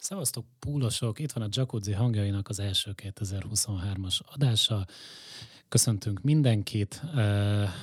[0.00, 1.18] Szevasztok, púlosok!
[1.18, 4.86] Itt van a Jacuzzi hangjainak az első 2023-as adása.
[5.68, 6.94] Köszöntünk mindenkit.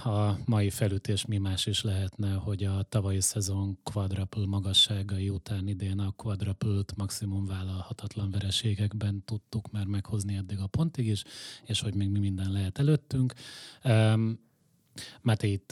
[0.03, 5.99] A mai felütés mi más is lehetne, hogy a tavalyi szezon quadruple magasságai után idén
[5.99, 11.23] a quadruple maximum vállalhatatlan vereségekben tudtuk már meghozni eddig a pontig is,
[11.63, 13.33] és hogy még mi minden lehet előttünk.
[15.21, 15.71] Máté itt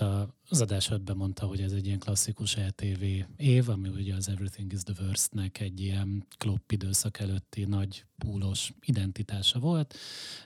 [0.49, 3.03] az adás ötben mondta, hogy ez egy ilyen klasszikus ETV
[3.37, 8.73] év, ami ugye az Everything is the Worst-nek egy ilyen klopp időszak előtti nagy púlos
[8.81, 9.95] identitása volt.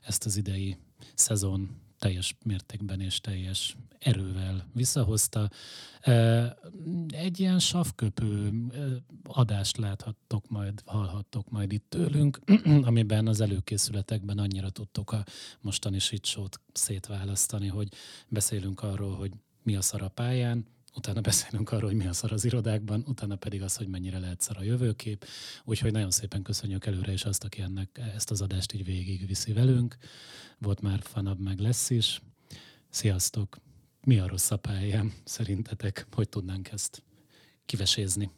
[0.02, 0.78] Ezt az idei
[1.14, 5.50] szezon teljes mértékben és teljes erővel visszahozta.
[7.08, 8.52] Egy ilyen savköpő
[9.24, 12.40] adást láthattok majd, hallhattok majd itt tőlünk,
[12.90, 15.26] amiben az előkészületekben annyira tudtok a
[15.62, 17.88] mostani shitshow-t szétválasztani, hogy
[18.28, 19.32] beszélünk arról, hogy
[19.64, 20.66] mi a szar a pályán,
[21.00, 24.42] utána beszélünk arról, hogy mi a szar az irodákban, utána pedig az, hogy mennyire lehet
[24.42, 25.26] szar a jövőkép.
[25.64, 29.54] Úgyhogy nagyon szépen köszönjük előre is azt, aki ennek ezt az adást így végig viszi
[29.54, 29.98] velünk.
[30.58, 32.22] Volt már fanabb, meg lesz is.
[32.90, 33.58] Sziasztok!
[34.04, 36.08] Mi a rossz a pályám szerintetek?
[36.12, 37.04] Hogy tudnánk ezt
[37.66, 38.32] kivesézni?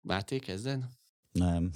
[0.00, 0.90] Máté, kezden?
[1.32, 1.70] Nem.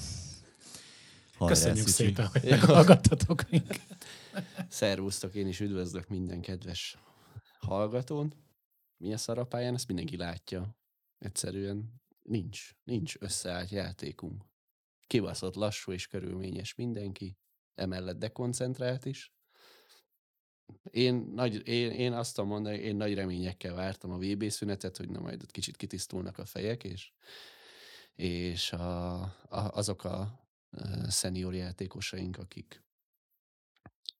[1.37, 4.07] Hajrá, Köszönjük szépen, hogy meghallgattatok minket.
[4.69, 6.97] Szervusztok, én is üdvözlök minden kedves
[7.59, 8.33] hallgatón
[9.03, 10.77] mi a szarapályán, ezt mindenki látja.
[11.19, 14.45] Egyszerűen nincs, nincs összeállt játékunk.
[15.07, 17.37] Kibaszott lassú és körülményes mindenki,
[17.75, 19.35] emellett dekoncentrált is.
[20.91, 25.09] Én, nagy, én, én azt tudom mondani, én nagy reményekkel vártam a VB szünetet, hogy
[25.09, 27.13] na majd ott kicsit kitisztulnak a fejek, és,
[28.15, 30.47] és a, a, azok a
[31.09, 32.85] szenior játékosaink, akik,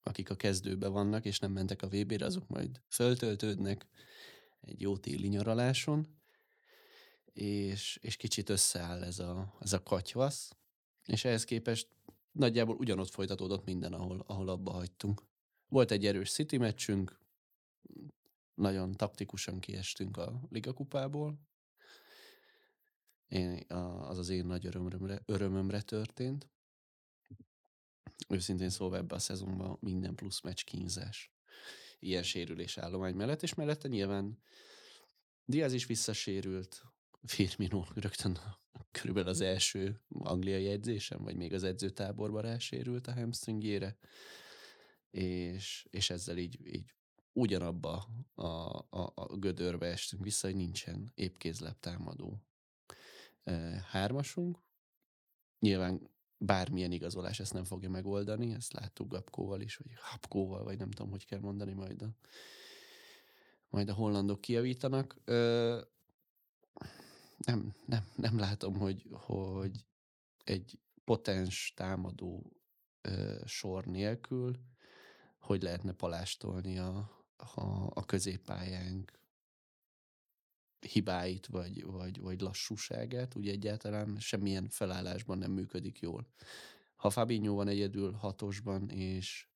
[0.03, 3.87] akik a kezdőbe vannak, és nem mentek a VB-re, azok majd föltöltődnek,
[4.65, 6.07] egy jó téli nyaraláson,
[7.33, 10.55] és, és kicsit összeáll ez a, ez a katyvasz,
[11.05, 11.87] és ehhez képest
[12.31, 15.23] nagyjából ugyanott folytatódott minden, ahol, ahol abba hagytunk.
[15.67, 17.19] Volt egy erős City meccsünk,
[18.53, 21.39] nagyon taktikusan kiestünk a Liga kupából.
[23.27, 26.49] Én, az az én nagy örömömre, örömömre történt.
[28.29, 31.33] Őszintén szóval ebbe a szezonban minden plusz meccs kínzás
[32.03, 34.37] ilyen sérülés állomány mellett, és mellette nyilván
[35.45, 36.83] Diaz is visszasérült,
[37.23, 38.39] Firmino rögtön
[38.91, 43.97] körülbelül az első angliai edzésem, vagy még az edzőtáborban rásérült a hamstringjére,
[45.09, 46.93] és, és ezzel így, így
[47.33, 48.43] ugyanabba a,
[48.89, 52.43] a, a gödörbe estünk vissza, hogy nincsen épkézlep támadó
[53.89, 54.59] hármasunk.
[55.59, 56.09] Nyilván
[56.45, 61.11] bármilyen igazolás ezt nem fogja megoldani, ezt láttuk Gapkóval is, vagy Hapkóval, vagy nem tudom,
[61.11, 62.09] hogy kell mondani majd a,
[63.69, 65.15] majd a hollandok kijavítanak.
[65.25, 65.81] Ö,
[67.37, 69.85] nem, nem, nem látom, hogy, hogy
[70.43, 72.51] egy potens támadó
[73.01, 74.57] ö, sor nélkül
[75.43, 76.97] hogy lehetne palástolni a,
[77.37, 79.19] a, a középpályánk
[80.85, 86.27] hibáit, vagy, vagy, vagy lassúságát, ugye egyáltalán semmilyen felállásban nem működik jól.
[86.95, 89.47] Ha Fabinho van egyedül hatosban, és,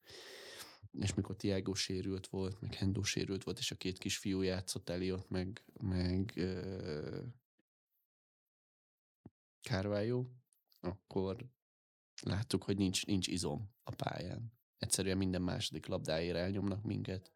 [0.91, 5.29] és mikor Tiago sérült volt, meg Hendo sérült volt, és a két kisfiú játszott Eliott,
[5.29, 7.17] meg, meg uh,
[9.61, 10.25] Carvalho,
[10.79, 11.49] akkor
[12.21, 14.51] láttuk, hogy nincs, nincs izom a pályán.
[14.77, 17.31] Egyszerűen minden második labdáért elnyomnak minket.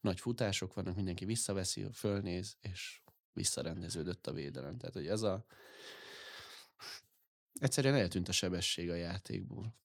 [0.00, 3.01] Nagy futások vannak, mindenki visszaveszi, fölnéz, és
[3.32, 4.78] visszarendeződött a védelem.
[4.78, 5.44] Tehát, hogy ez a...
[7.52, 9.76] Egyszerűen eltűnt a sebesség a játékból.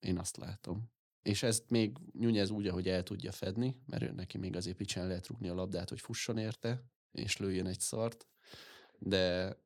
[0.00, 0.92] Én azt látom.
[1.22, 5.06] És ezt még Nyújez úgy, ahogy el tudja fedni, mert ő neki még azért picsen
[5.06, 8.26] lehet rúgni a labdát, hogy fusson érte, és lőjön egy szart,
[8.98, 9.56] de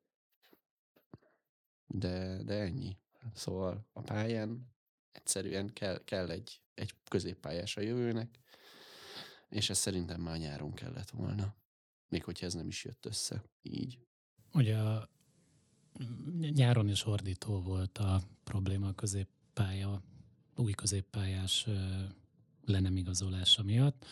[1.89, 2.97] de, de ennyi.
[3.35, 4.75] Szóval a pályán
[5.13, 8.39] egyszerűen kell, kell egy, egy középpályás a jövőnek,
[9.49, 11.57] és ez szerintem már nyáron kellett volna
[12.09, 13.99] még hogyha ez nem is jött össze így.
[14.53, 14.79] Ugye
[16.51, 20.03] nyáron is ordító volt a probléma a középpálya,
[20.57, 21.67] új középpályás
[22.65, 24.07] le nem igazolása miatt.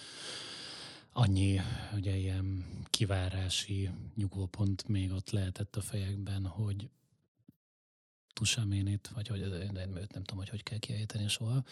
[1.12, 1.60] Annyi,
[1.94, 6.90] ugye ilyen kivárási nyugvópont még ott lehetett a fejekben, hogy
[8.36, 9.40] Tusaménit, vagy hogy
[9.72, 11.62] de őt nem tudom, hogy hogy kell kiejteni soha.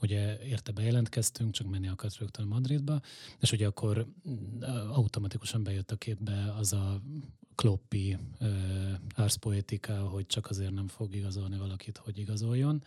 [0.00, 3.00] Ugye érte bejelentkeztünk, csak menni akart rögtön Madridba,
[3.40, 7.02] és ugye akkor mm, automatikusan bejött a képbe az a
[7.56, 8.18] kloppi
[9.14, 12.82] ars poetica, hogy csak azért nem fog igazolni valakit, hogy igazoljon,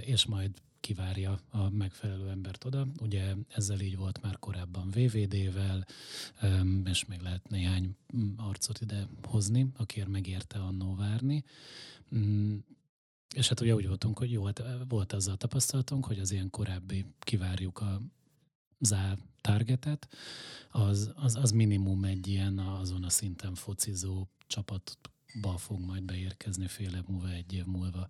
[0.00, 0.50] és majd
[0.80, 2.86] kivárja a megfelelő embert oda.
[3.00, 5.86] Ugye ezzel így volt már korábban VVD-vel,
[6.84, 7.96] és még lehet néhány
[8.36, 11.44] arcot ide hozni, akiért megérte annó várni.
[12.16, 12.56] Mm,
[13.34, 16.50] és hát ugye úgy voltunk, hogy jó, hát volt azzal a tapasztalatunk, hogy az ilyen
[16.50, 18.02] korábbi kivárjuk a
[18.78, 20.08] zár targetet,
[20.70, 24.98] az, az, az minimum egy ilyen azon a szinten focizó csapat
[25.34, 28.08] ba fog majd beérkezni fél év múlva, egy év múlva.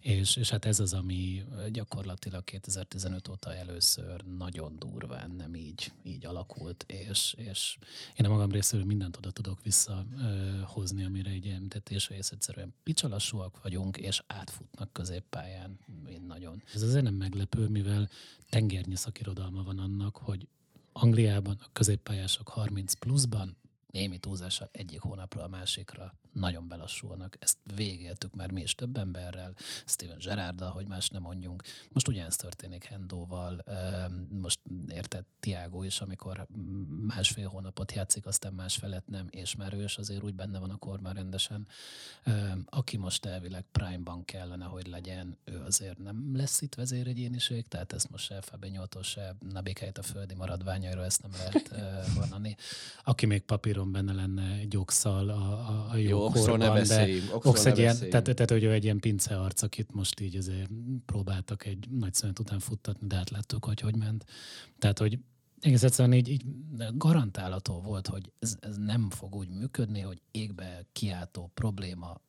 [0.00, 6.26] És, és hát ez az, ami gyakorlatilag 2015 óta először nagyon durván nem így, így
[6.26, 7.78] alakult, és, és
[8.16, 13.96] én a magam részéről mindent oda tudok visszahozni, amire egy említettés, ez egyszerűen picsalassúak vagyunk,
[13.96, 16.62] és átfutnak középpályán mind nagyon.
[16.74, 18.08] Ez azért nem meglepő, mivel
[18.48, 20.48] tengernyi szakirodalma van annak, hogy
[20.92, 23.56] Angliában a középpályások 30 pluszban
[23.90, 27.36] némi túlzással egyik hónapra a másikra nagyon belassulnak.
[27.38, 29.54] Ezt végéltük már mi is több emberrel,
[29.84, 31.62] Steven Gerarda, hogy más nem mondjunk.
[31.92, 33.64] Most ugyanezt történik Hendóval,
[34.28, 36.46] most érted Tiago is, amikor
[37.06, 40.70] másfél hónapot játszik, aztán más felett nem, és már ő is azért úgy benne van
[40.70, 41.66] a korban rendesen.
[42.64, 48.10] Aki most elvileg Prime-ban kellene, hogy legyen, ő azért nem lesz itt vezéregyéniség, tehát ezt
[48.10, 51.74] most se Fabinyótól, se Nabikeit a földi maradványairól ezt nem lehet
[52.18, 52.56] vonani.
[53.04, 57.44] Aki még papíron benne lenne egy okszal a, a, a jó, jó Oxról ne beszéljünk.
[57.44, 60.70] Ox egy ilyen, tehát, tehát, hogy ő egy ilyen pincearc, akit most így azért
[61.06, 64.24] próbáltak egy nagy szünet után futtatni, de hát láttuk, hogy hogy ment.
[64.78, 65.18] Tehát, hogy
[65.60, 66.44] egész egyszerűen így, így
[66.94, 72.20] garantálható volt, hogy ez, ez nem fog úgy működni, hogy égbe kiáltó probléma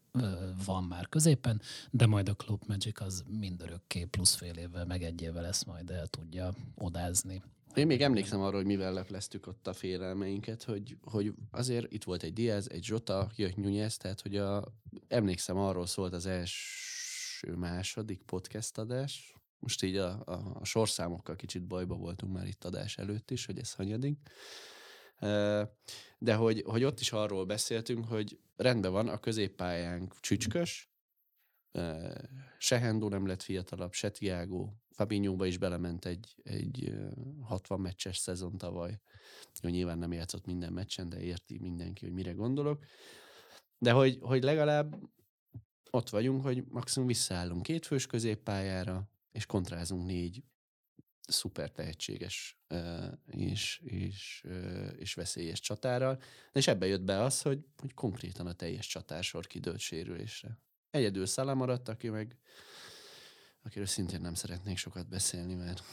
[0.65, 1.62] van már középen,
[1.92, 5.89] de majd a Club Magic az mindörökké plusz fél évvel, meg egy évvel lesz majd
[5.89, 7.42] el tudja odázni.
[7.75, 12.24] Én még emlékszem arra, hogy mivel lepleztük ott a félelmeinket, hogy, hogy azért itt volt
[12.24, 14.74] egy Diaz, egy Zsota, jött Nunez, tehát hogy a,
[15.07, 21.68] emlékszem arról szólt az első, második podcast adás, most így a, a, a sorszámokkal kicsit
[21.68, 24.18] bajba voltunk már itt adás előtt is, hogy ez hanyadik.
[26.18, 30.92] De hogy, hogy ott is arról beszéltünk, hogy rendben van, a középpályánk csücskös,
[32.57, 36.93] se Hendo nem lett fiatalabb, se Tiago, Fabinhoba is belement egy, egy
[37.41, 38.99] 60 meccses szezon tavaly.
[39.61, 42.85] Jó, nyilván nem játszott minden meccsen, de érti mindenki, hogy mire gondolok.
[43.77, 44.95] De hogy, hogy legalább
[45.89, 50.43] ott vagyunk, hogy maximum visszaállunk két fős középpályára, és kontrázunk négy
[51.21, 52.59] szuper tehetséges
[53.25, 54.47] és, és,
[54.97, 56.21] és veszélyes csatárral.
[56.51, 60.57] És ebbe jött be az, hogy, hogy konkrétan a teljes csatársor kidőlt sérülésre.
[60.89, 62.37] Egyedül Szala maradt, aki meg
[63.61, 65.83] akiről szintén nem szeretnék sokat beszélni, mert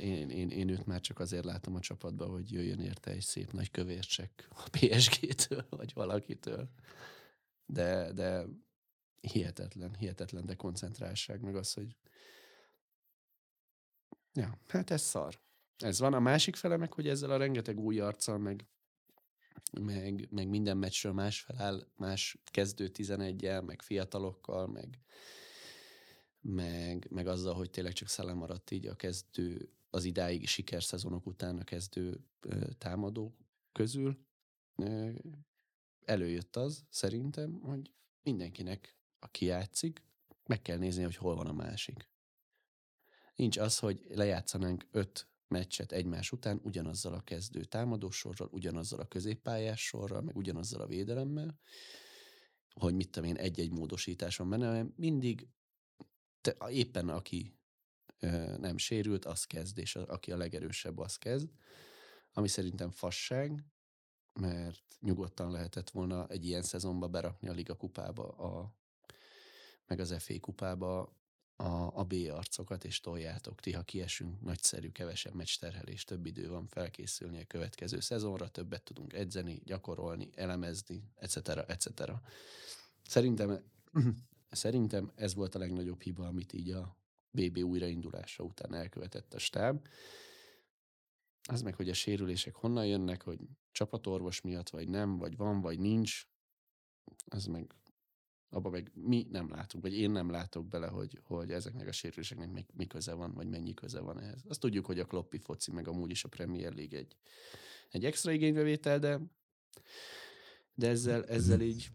[0.00, 3.52] én, én, én őt már csak azért látom a csapatban, hogy jöjjön érte egy szép
[3.52, 6.70] nagy kövércsek a PSG-től, vagy valakitől.
[7.66, 8.44] De, de
[9.20, 11.96] hihetetlen, hihetetlen de koncentrálság, meg az, hogy
[14.32, 15.40] ja, hát ez szar.
[15.76, 16.14] Ez van.
[16.14, 18.66] A másik fele meg, hogy ezzel a rengeteg új arccal, meg
[19.80, 24.98] meg, meg minden meccsről más feláll, más kezdő 11 meg fiatalokkal, meg,
[26.40, 31.58] meg, meg azzal, hogy tényleg csak szellem maradt így a kezdő, az idáig sikerszezonok után
[31.58, 32.24] a kezdő
[32.78, 33.36] támadó
[33.72, 34.26] közül.
[36.04, 40.02] Előjött az, szerintem, hogy mindenkinek, aki játszik,
[40.46, 42.10] meg kell nézni, hogy hol van a másik.
[43.36, 49.86] Nincs az, hogy lejátszanánk öt meccset egymás után ugyanazzal a kezdő támadósorral, ugyanazzal a középpályás
[49.86, 51.58] sorral, meg ugyanazzal a védelemmel,
[52.74, 55.48] hogy mit tudom én, egy-egy módosítás van benne, hanem mindig
[56.40, 57.58] te, éppen aki
[58.18, 61.50] ö, nem sérült, az kezd, és a, aki a legerősebb, az kezd,
[62.32, 63.64] ami szerintem fasság,
[64.40, 68.76] mert nyugodtan lehetett volna egy ilyen szezonba berakni a Liga kupába, a,
[69.86, 71.20] meg az FA kupába
[71.62, 76.48] a, a B arcokat, és toljátok ti, ha kiesünk, nagyszerű, kevesebb meccs terhelés, több idő
[76.48, 81.48] van felkészülni a következő szezonra, többet tudunk edzeni, gyakorolni, elemezni, etc.
[81.48, 82.10] etc.
[83.02, 83.62] Szerintem,
[84.50, 86.96] szerintem ez volt a legnagyobb hiba, amit így a
[87.30, 89.88] BB újraindulása után elkövetett a stáb.
[91.48, 93.40] Az meg, hogy a sérülések honnan jönnek, hogy
[93.72, 96.26] csapatorvos miatt, vagy nem, vagy van, vagy nincs,
[97.24, 97.74] az meg
[98.52, 102.52] abban meg mi nem látunk, vagy én nem látok bele, hogy, hogy ezeknek a sérüléseknek
[102.52, 104.44] mi, mi köze van, vagy mennyi köze van ehhez.
[104.48, 107.16] Azt tudjuk, hogy a kloppi foci, meg amúgy is a Premier League egy,
[107.90, 109.20] egy extra igénybevétel, de,
[110.74, 111.90] de ezzel, ezzel így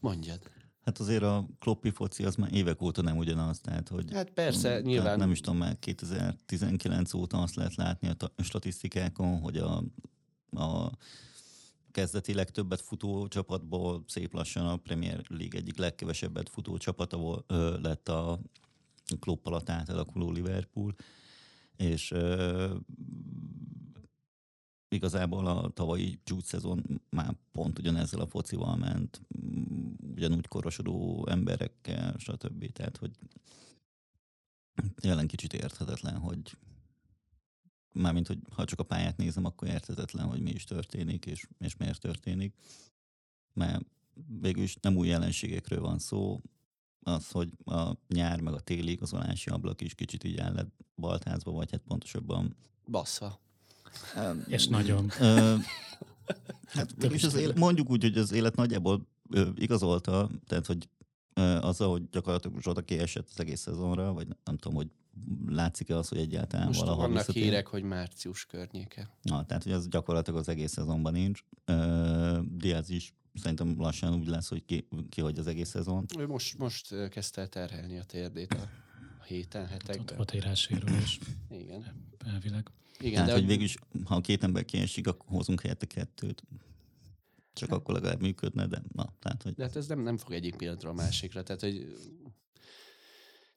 [0.00, 0.50] mondjad.
[0.84, 4.12] Hát azért a kloppi foci az már évek óta nem ugyanaz, tehát hogy...
[4.12, 5.18] Hát persze, nyilván.
[5.18, 9.84] Nem is tudom, már 2019 óta azt lehet látni a statisztikákon, hogy a,
[10.50, 10.90] a
[11.92, 18.08] kezdetileg többet futó csapatból szép lassan a Premier League egyik legkevesebbet futó csapata ö, lett
[18.08, 18.40] a
[19.20, 20.94] klub alatt átalakuló Liverpool,
[21.76, 22.74] és ö,
[24.88, 29.20] igazából a tavalyi csúcs szezon már pont ugyanezzel a focival ment,
[30.14, 32.72] ugyanúgy korosodó emberekkel, stb.
[32.72, 33.10] Tehát, hogy
[35.02, 36.56] jelen kicsit érthetetlen, hogy
[37.92, 41.76] mármint, hogy ha csak a pályát nézem, akkor érthetetlen, hogy mi is történik, és, és
[41.76, 42.54] miért történik.
[43.52, 43.84] Mert
[44.40, 46.40] végül is nem új jelenségekről van szó,
[47.02, 51.50] az, hogy a nyár meg a téli igazolási ablak is kicsit így el lett baltázva,
[51.50, 52.56] vagy hát pontosabban
[52.86, 53.40] Basszva.
[54.46, 55.10] És nagyon.
[55.20, 55.56] Ö,
[56.66, 60.88] hát és az élet, mondjuk úgy, hogy az élet nagyjából ö, igazolta, tehát hogy
[61.34, 64.90] ö, azzal, hogy gyakorlatilag Zsoda kiesett az egész szezonra, vagy nem tudom, hogy
[65.46, 67.42] látszik-e az, hogy egyáltalán Most valahol vannak visszatér?
[67.42, 69.10] hírek, hogy március környéke.
[69.22, 71.44] Na, tehát, hogy az gyakorlatilag az egész szezonban nincs.
[72.56, 76.04] Diaz is szerintem lassan úgy lesz, hogy ki, ki hogy az egész szezon.
[76.18, 80.16] Ő most, most kezdte el terhelni a térdét a héten, Ott hetekben.
[80.16, 80.44] volt egy
[81.48, 82.06] Igen.
[82.18, 82.70] elvileg.
[82.98, 86.42] Igen, tehát, de hogy végül is, ha a két ember kiesik, akkor hozunk helyette kettőt.
[87.52, 90.56] Csak akkor legalább működne, de na, tehát, hogy De hát ez nem, nem fog egyik
[90.56, 91.42] pillanatról a másikra.
[91.42, 91.96] Tehát, hogy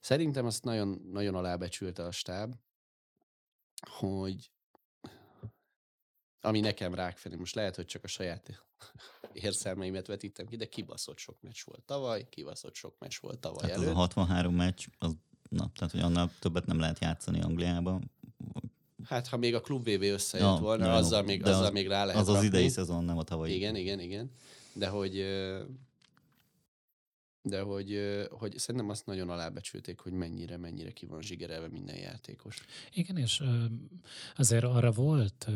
[0.05, 2.53] szerintem azt nagyon, nagyon alábecsülte a stáb,
[3.89, 4.51] hogy
[6.41, 8.63] ami nekem rákfelé, most lehet, hogy csak a saját
[9.33, 13.75] érzelmeimet vetítem ki, de kibaszott sok meccs volt tavaly, kibaszott sok meccs volt tavaly tehát
[13.77, 13.95] az előtt.
[13.95, 15.11] a 63 meccs, az,
[15.49, 18.11] na, tehát, hogy annál többet nem lehet játszani Angliában.
[19.03, 21.87] Hát, ha még a klub VB összejött Ja, volna, ja, azzal, még, azzal az- még
[21.87, 22.47] rá lehet Az az rakni.
[22.49, 23.55] idei szezon, nem a tavalyi.
[23.55, 24.31] Igen, igen, igen.
[24.73, 25.19] De hogy,
[27.45, 27.99] de hogy,
[28.29, 32.65] hogy szerintem azt nagyon alábecsülték, hogy mennyire, mennyire ki van zsigerelve minden játékos.
[32.93, 33.43] Igen, és
[34.35, 35.47] azért arra volt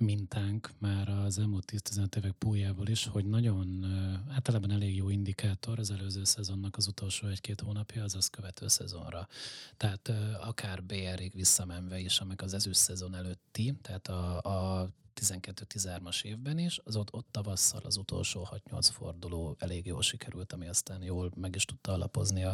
[0.00, 3.84] mintánk már az elmúlt 10-15 évek pújából is, hogy nagyon
[4.30, 9.28] általában elég jó indikátor az előző szezonnak az utolsó egy-két hónapja, az azt követő szezonra.
[9.76, 14.40] Tehát akár BR-ig visszamenve is, amik az ezüst szezon előtti, tehát a,
[14.80, 14.90] a
[15.20, 20.68] 12-13-as évben is, az ott, ott tavasszal az utolsó 6-8 forduló elég jól sikerült, ami
[20.68, 22.44] aztán jól meg is tudta alapozni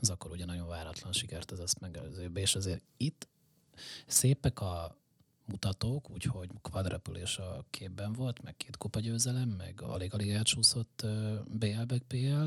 [0.00, 3.28] az akkor ugye nagyon váratlan sikert az azt megelőzőbe, és azért itt
[4.06, 5.01] szépek a
[5.52, 12.02] mutatók, úgyhogy quadrupülés a képben volt, meg két kupagyőzelem, meg alig-alig elcsúszott ö, BL, meg
[12.08, 12.46] PL,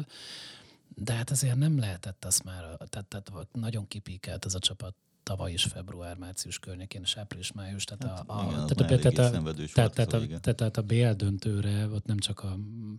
[0.95, 5.51] de hát azért nem lehetett azt már, tehát, tehát nagyon kipíkelt ez a csapat tavaly
[5.51, 9.33] is február-március környékén, és április-május, tehát Hát a, a, igen, az tehát, a, tehát, a,
[9.33, 12.55] szenvedős tehát, volt, tehát, a, szóval tehát, tehát a BL döntőre ott nem csak a
[12.55, 12.93] mm,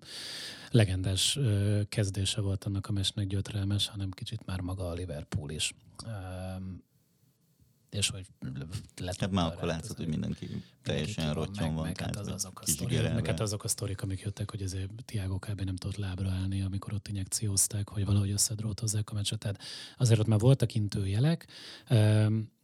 [0.70, 5.74] legendás ö, kezdése volt annak a mesnek gyötrelmes, hanem kicsit már maga a Liverpool is.
[6.06, 6.84] Um,
[7.96, 8.26] és hogy
[8.96, 11.84] lett Hát már akkor látszott, hogy mindenki teljesen rottyom van.
[11.84, 14.90] meg, hát az azok a sztorik, meg hát azok a sztorik, amik jöttek, hogy azért
[15.04, 15.60] Tiago kb.
[15.60, 19.38] nem tudott lábra állni, amikor ott injekciózták, hogy valahogy összedrótozzák a meccset.
[19.38, 19.62] Tehát
[19.98, 21.46] azért ott már voltak intőjelek,
[21.88, 22.54] öm,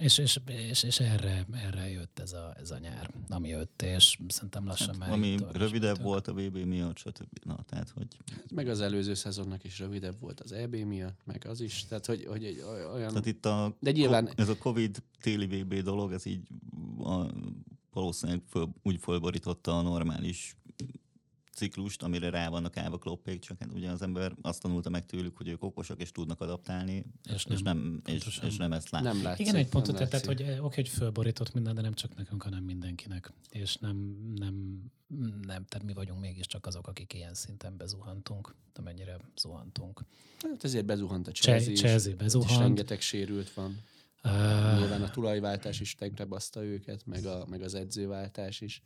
[0.00, 4.18] és, és, és, és erre, erre jött ez a, ez a nyár, ami jött, és
[4.28, 5.10] szerintem lassan Hát, már...
[5.12, 6.06] ami rövidebb mentünk.
[6.06, 7.38] volt a VB miatt, stb.
[7.44, 8.06] Na, tehát, hogy
[8.54, 11.84] Meg az előző szezonnak is rövidebb volt az EB miatt, meg az is.
[11.84, 12.62] Tehát, hogy, hogy egy
[12.94, 13.08] olyan...
[13.08, 16.40] Tehát itt a, De nyilván- ez a Covid téli VB dolog, ez így
[16.98, 17.26] a,
[17.92, 20.56] valószínűleg föl, úgy fölborította a normális
[21.60, 25.36] ciklust, amire rá vannak állva kloppék, csak hát ugye az ember azt tanulta meg tőlük,
[25.36, 27.56] hogy ők okosak és tudnak adaptálni, És és, nem.
[27.56, 29.08] és, nem, és, és nem ezt látni.
[29.08, 29.46] nem látszik.
[29.46, 32.64] Igen, egy pontot, tehát, hogy eh, oké, hogy fölborított minden, de nem csak nekünk, hanem
[32.64, 33.32] mindenkinek.
[33.50, 33.96] És nem,
[34.36, 34.82] nem,
[35.46, 40.04] nem, tehát mi vagyunk mégiscsak azok, akik ilyen szinten bezuhantunk, de mennyire zuhantunk.
[40.42, 42.50] Hát ezért bezuhant a Chelsea- Chelsea, bezuhant.
[42.50, 43.78] is rengeteg sérült van.
[44.24, 48.82] Uh, Nyilván a tulajváltás is tenkre baszta őket, meg, a, meg az edzőváltás is.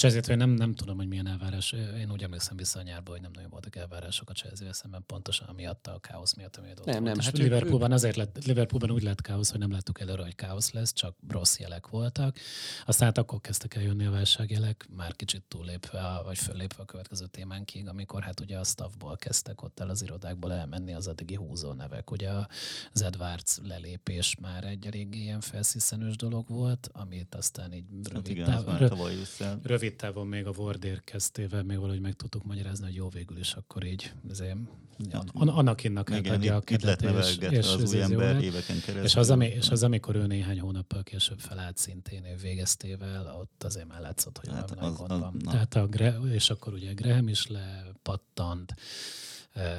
[0.00, 1.72] Chelsea-től nem, nem tudom, hogy milyen elvárás.
[1.72, 5.48] Én úgy emlékszem vissza a nyárba, hogy nem nagyon voltak elvárások a chelsea szemben, pontosan
[5.48, 7.04] amiatt a káosz miatt, ami ott Nem, volt.
[7.04, 10.22] nem, És hát ők- Liverpoolban azért lett, Liverpoolban úgy lett káosz, hogy nem láttuk előre,
[10.22, 12.36] hogy káosz lesz, csak rossz jelek voltak.
[12.86, 16.86] Aztán hát akkor kezdtek el jönni a válságjelek, már kicsit túllépve, a- vagy föllépve a
[16.86, 21.34] következő témánkig, amikor hát ugye a staffból kezdtek ott el az irodákból elmenni az addigi
[21.34, 22.10] húzó nevek.
[22.10, 22.30] Ugye
[22.92, 28.30] az Edwards lelépés már egy elég ilyen felsziszenős dolog volt, amit aztán így Hát rövid
[28.30, 29.60] igen, táv- az már rö- tavaly ősszel.
[29.90, 33.52] Rövid távon még a Ward érkeztével még valahogy meg tudtuk magyarázni, hogy jó végül is
[33.52, 34.56] akkor így azért
[35.12, 39.02] An- Anakinnak Igen, átadja a kedvet, és, és, az ez új ember éveken keresztül.
[39.04, 43.64] és, az, ami, és az, amikor ő néhány hónappal később felállt szintén ő végeztével, ott
[43.64, 45.36] azért már látszott, hogy Hát valami az- gond az- van.
[45.44, 45.50] na.
[45.50, 45.88] Tehát a,
[46.32, 48.74] és akkor ugye Graham is lepattant,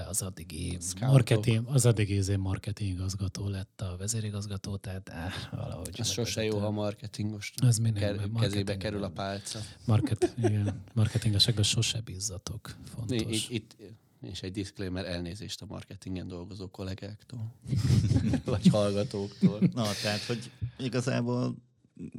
[0.09, 1.11] az addigi Scoutok.
[1.11, 5.99] marketing, az addigi izé marketing igazgató lett a vezérigazgató, tehát eh, valahogy.
[5.99, 9.59] Ez sose jó, ha marketingos minél ker- kezébe kerül a pálca.
[9.85, 12.75] Market, igen, marketingesekben sose bízzatok.
[12.83, 13.49] Fontos.
[13.49, 13.75] Itt, itt,
[14.21, 17.53] és egy disclaimer elnézést a marketingen dolgozó kollégáktól,
[18.45, 19.59] vagy hallgatóktól.
[19.73, 21.55] Na, tehát, hogy igazából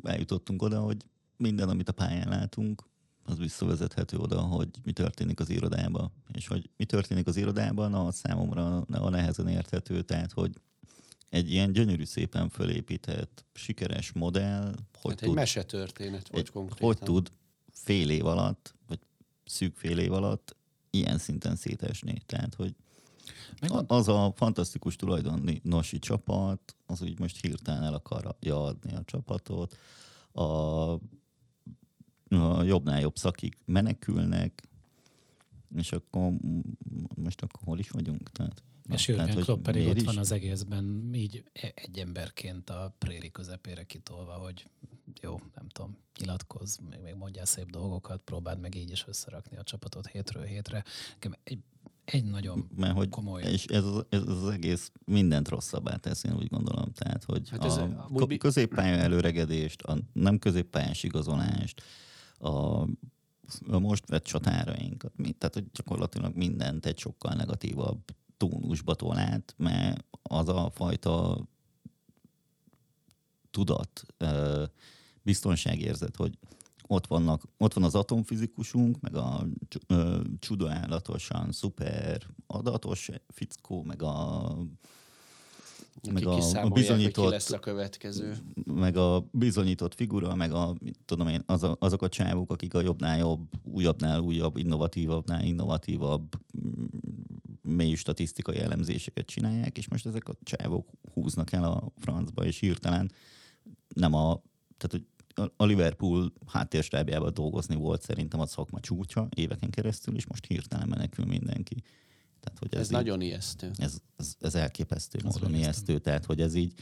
[0.02, 0.97] eljutottunk oda, hogy
[1.37, 2.90] minden, amit a pályán látunk,
[3.25, 6.12] az visszavezethető oda, hogy mi történik az irodában.
[6.33, 10.52] És hogy mi történik az irodában, az számomra a nehezen érthető, tehát hogy
[11.29, 16.87] egy ilyen gyönyörű, szépen fölépített, sikeres modell, hogy Hát egy tud, mesetörténet volt egy, konkrétan.
[16.87, 17.33] hogy tud
[17.73, 18.99] fél év alatt, vagy
[19.45, 20.57] szűk fél év alatt
[20.91, 22.23] ilyen szinten szétesni.
[22.26, 22.75] Tehát, hogy
[23.61, 29.02] Megmond, a- az a fantasztikus tulajdonosi csapat, az úgy most hirtelen el akarja adni a
[29.05, 29.76] csapatot.
[30.33, 30.43] A,
[32.34, 34.62] a jobbnál jobb szakik menekülnek,
[35.76, 36.32] és akkor
[37.16, 38.30] most akkor hol is vagyunk?
[38.30, 40.04] Tehát, és tehát, Jürgen hogy Klopp pedig ott is?
[40.04, 44.66] van az egészben így e- egy emberként a préri közepére kitolva, hogy
[45.20, 49.62] jó, nem tudom, nyilatkozz, még, még mondjál szép dolgokat, próbáld meg így is összerakni a
[49.62, 50.84] csapatot hétről hétre.
[51.12, 51.58] Nekem egy,
[52.04, 56.34] egy nagyon mert hogy komoly- és ez, az- ez az egész mindent rosszabbá tesz, én
[56.34, 56.92] úgy gondolom.
[56.92, 61.82] Tehát, hogy Hát ez a bi- középpálya előregedést, a nem középpályás igazolást,
[62.42, 62.80] a,
[63.68, 68.00] a most vett csatárainkat, tehát hogy gyakorlatilag mindent egy sokkal negatívabb
[68.37, 71.46] tónusba tol át, mert az a fajta
[73.50, 74.02] tudat,
[75.22, 76.38] biztonságérzet, hogy
[76.87, 79.46] ott, vannak, ott van az atomfizikusunk, meg a
[80.38, 84.56] csodálatosan szuper adatos fickó, meg a
[86.12, 88.37] meg a- a bizonyított- ki lesz a következő.
[88.64, 92.80] meg a bizonyított figura, meg a, tudom én, az a, azok a csávok, akik a
[92.80, 96.34] jobbnál jobb, újabbnál újabb, innovatívabbnál innovatívabb
[96.66, 96.84] mm,
[97.62, 103.11] mély statisztikai elemzéseket csinálják, és most ezek a csávok húznak el a francba, és hirtelen
[103.94, 104.42] nem a,
[104.76, 110.26] tehát hogy a- a Liverpool háttérstábjában dolgozni volt szerintem a szakma csúcsa éveken keresztül, és
[110.26, 111.75] most hirtelen menekül mindenki.
[112.42, 113.70] Tehát, hogy Ez, ez, ez így- nagyon ijesztő.
[113.76, 116.75] ez, ez, ez elképesztő Az módon ijesztő, tehát hogy ez így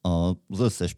[0.00, 0.96] a, az összes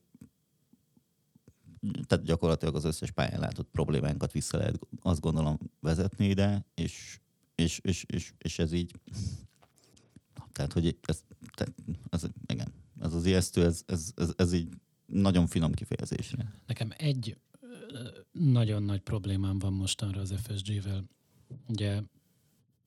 [2.07, 7.21] tehát gyakorlatilag az összes pályán látott problémánkat vissza lehet azt gondolom vezetni ide, és,
[7.55, 8.91] és, és, és, és ez így
[10.53, 11.23] tehát, hogy ez,
[11.55, 11.75] tehát,
[12.11, 14.69] ez igen, ez az ijesztő, ez, ez, ez, ez így
[15.07, 16.53] nagyon finom kifejezésre.
[16.67, 17.37] Nekem egy
[18.33, 21.05] nagyon nagy problémám van mostanra az FSG-vel.
[21.69, 22.03] Ugye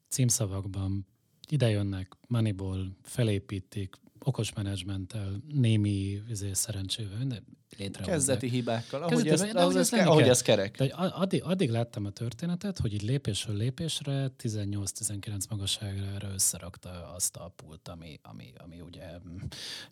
[0.10, 1.06] címszavakban
[1.50, 7.44] idejönnek, Moneyball, felépítik, okos menedzsmenttel, némi izé, szerencsével, de
[7.78, 8.16] létrehozzák.
[8.16, 10.78] Kezdeti hibákkal, ahogy Kezdeti- ez, ahogy ez, ahogy ez kerek.
[10.78, 17.54] De addig, addig láttam a történetet, hogy így lépésről lépésre 18-19 magasságára összerakta azt a
[17.56, 19.04] pult, ami, ami, ami ugye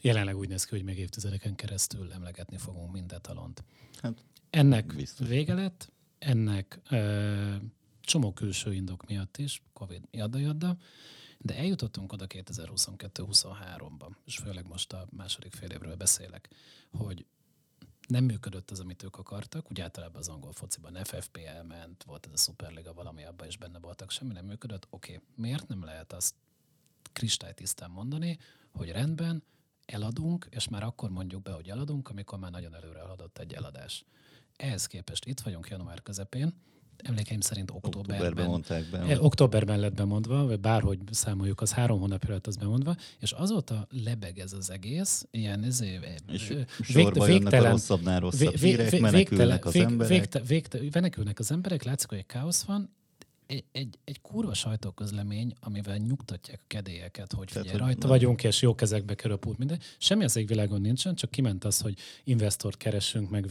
[0.01, 3.63] jelenleg úgy néz ki, hogy még évtizedeken keresztül emlegetni fogunk minden talont.
[4.01, 5.27] Hát, Ennek biztos.
[5.27, 7.55] vége lett, ennek ö,
[8.05, 10.77] csomó külső indok miatt is, Covid jadda jadda,
[11.37, 16.49] de eljutottunk oda 2022-23-ban, és főleg most a második fél évről beszélek,
[16.91, 17.25] hogy
[18.07, 19.71] nem működött az, amit ők akartak.
[19.71, 23.79] Úgy általában az angol fociban FFP elment, volt ez a szuperliga, valami abban is benne
[23.79, 24.87] voltak, semmi nem működött.
[24.89, 25.27] Oké, okay.
[25.35, 26.35] miért nem lehet azt
[27.13, 28.37] kristálytisztán mondani,
[28.71, 29.43] hogy rendben,
[29.85, 34.05] eladunk, és már akkor mondjuk be, hogy eladunk, amikor már nagyon előre haladott egy eladás.
[34.55, 36.53] Ehhez képest itt vagyunk január közepén,
[37.03, 38.97] emlékeim szerint októberben, Októberben mondták be.
[38.99, 43.87] E, Októberben lett bemondva, vagy bárhogy számoljuk, az három hónapja lett az bemondva, és azóta
[44.03, 45.99] lebeg ez az egész, ilyen izé,
[46.31, 49.81] és ö, sorba jönnek a végtelen- rosszabbnál rosszabb vé- vé- hírek, vé- menekülnek az vég-
[49.83, 50.11] emberek.
[50.11, 52.89] Végte, végte, menekülnek az emberek, látszik, hogy egy káosz van,
[53.47, 58.43] egy, egy, egy kurva sajtóközlemény, amivel nyugtatják a kedélyeket, hogy Tehát, figyelj, rajta nem- vagyunk,
[58.43, 59.79] és jó kezekbe kerül a pult, minden.
[59.97, 63.45] Semmi az egy világon nincsen, csak kiment az, hogy investort keresünk, meg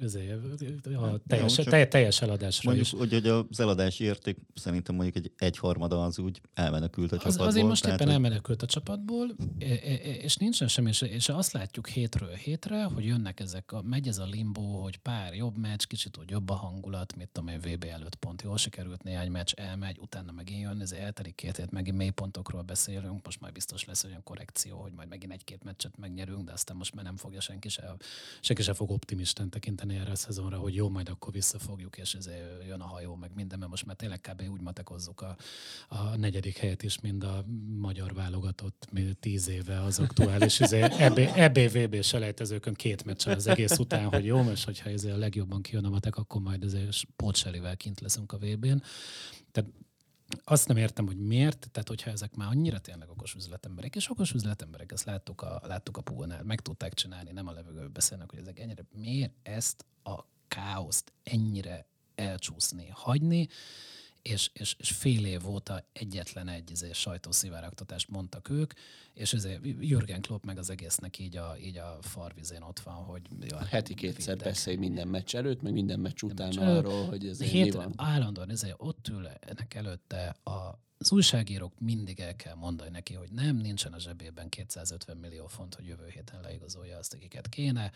[0.00, 0.40] ezért,
[0.96, 2.98] a teljes, csak teljes, teljes eladásra Mondjuk, is.
[2.98, 7.46] hogy, hogy az eladási érték szerintem mondjuk egy egyharmada az úgy elmenekült a Az, csapatból.
[7.46, 11.00] azért most tehát, éppen hogy- elmenekült a csapatból, e- e- e- és nincsen semmi, és-
[11.02, 15.34] és azt látjuk hétről hétre, hogy jönnek ezek, a, megy ez a limbo, hogy pár
[15.34, 19.02] jobb meccs, kicsit úgy jobb a hangulat, mit tudom én, VB előtt pont jól sikerült,
[19.16, 23.52] néhány meccs elmegy, utána megint jön, ez eltelik két hét, megint mélypontokról beszélünk, most majd
[23.52, 27.16] biztos lesz olyan korrekció, hogy majd megint egy-két meccset megnyerünk, de aztán most már nem
[27.16, 27.96] fogja senki se,
[28.40, 32.28] senki se fog optimisten tekinteni erre a szezonra, hogy jó, majd akkor visszafogjuk, és ez
[32.66, 34.42] jön a hajó, meg minden, mert most már tényleg kb.
[34.52, 35.36] úgy matekozzuk a,
[35.88, 37.44] a negyedik helyet is, mind a
[37.76, 38.88] magyar válogatott
[39.20, 44.42] tíz éve az aktuális izé, EB, EBVB selejtezőkön két meccsel az egész után, hogy jó,
[44.42, 48.38] most hogyha ez a legjobban kijön a matek, akkor majd azért pótselivel kint leszünk a
[48.38, 48.82] VB-n.
[49.50, 49.70] Tehát
[50.44, 54.32] azt nem értem, hogy miért, tehát hogyha ezek már annyira tényleg okos üzletemberek, és okos
[54.32, 58.38] üzletemberek, ezt láttuk a, láttuk a Púlnál, meg tudták csinálni, nem a levegőből beszélnek, hogy
[58.38, 63.48] ezek ennyire, miért ezt a káoszt ennyire elcsúszni, hagyni,
[64.26, 68.72] és, és, és fél év óta egyetlen egy izé, sajtószivárogtatást mondtak ők,
[69.14, 73.22] és ezért Jürgen Klopp meg az egésznek így a, így a farvizén ott van, hogy...
[73.40, 77.70] Ja, Heti kétszer beszélj minden meccs előtt, meg minden meccs után arról, hogy ez mi
[77.70, 77.92] van.
[77.96, 83.56] Állandóan ezért ott ülnek előtte a az újságírók mindig el kell mondani neki, hogy nem,
[83.56, 87.92] nincsen a zsebében 250 millió font, hogy jövő héten leigazolja azt, akiket kéne,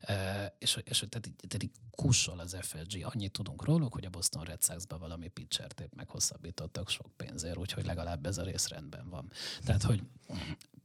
[0.00, 3.06] e, és, és tehát, tehát így kussol az FSG.
[3.14, 7.84] Annyit tudunk róluk, hogy a Boston Red Sox-ba valami pitchert épp meghosszabbítottak sok pénzért, úgyhogy
[7.84, 9.30] legalább ez a rész rendben van.
[9.64, 10.02] Tehát, hogy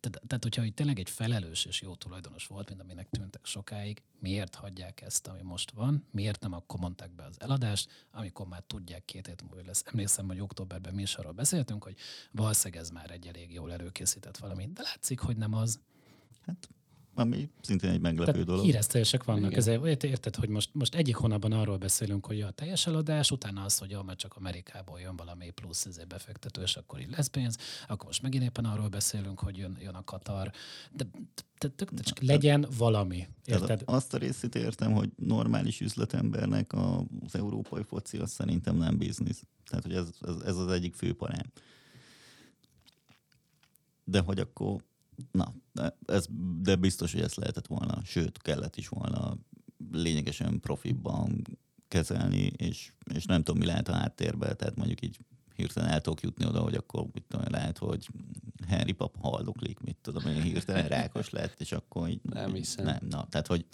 [0.10, 4.56] tehát, hogyha hogy tényleg egy felelős és jó tulajdonos volt, mint aminek tűntek sokáig, miért
[4.56, 6.06] hagyják ezt, ami most van?
[6.12, 9.84] Miért nem akkor mondták be az eladást, amikor már tudják két hét múlva lesz?
[9.86, 11.96] Emlékszem, hogy októberben mi is arról beszéltünk, hogy
[12.32, 15.80] valószínűleg ez már egy elég jól előkészített valami, de látszik, hogy nem az.
[16.46, 16.70] Hát
[17.16, 18.64] ami szintén egy meglepő Tehát dolog.
[18.64, 19.52] Híresztelések vannak.
[19.52, 19.60] Igen.
[19.60, 23.78] Ezért érted, hogy most, most egyik hónapban arról beszélünk, hogy a teljes eladás, utána az,
[23.78, 27.58] hogy ja, mert csak Amerikából jön valami plusz ezért befektető, és akkor így lesz pénz,
[27.88, 30.52] akkor most megint éppen arról beszélünk, hogy jön, jön a Katar.
[30.92, 31.06] De,
[31.60, 33.28] de, de, de csak legyen valami.
[33.46, 33.82] Érted?
[33.86, 39.44] Azt a részét értem, hogy normális üzletembernek az európai foci az szerintem nem biznisz.
[39.66, 41.52] Tehát, hogy ez, ez, ez az egyik fő parám.
[44.04, 44.84] De hogy akkor
[45.32, 45.54] Na,
[46.06, 46.26] ez,
[46.62, 49.38] de biztos, hogy ezt lehetett volna, sőt, kellett is volna
[49.92, 51.42] lényegesen profibban
[51.88, 55.20] kezelni, és, és nem tudom, mi lehet a háttérben, tehát mondjuk így
[55.56, 58.08] hirtelen el tudok jutni oda, hogy akkor mit tudom, lehet, hogy
[58.68, 62.22] Henry Pap haldoklik, mit tudom én, hirtelen rákos lett, és akkor így...
[62.24, 62.86] Nem hiszem.
[62.86, 63.66] Nem, na, tehát hogy...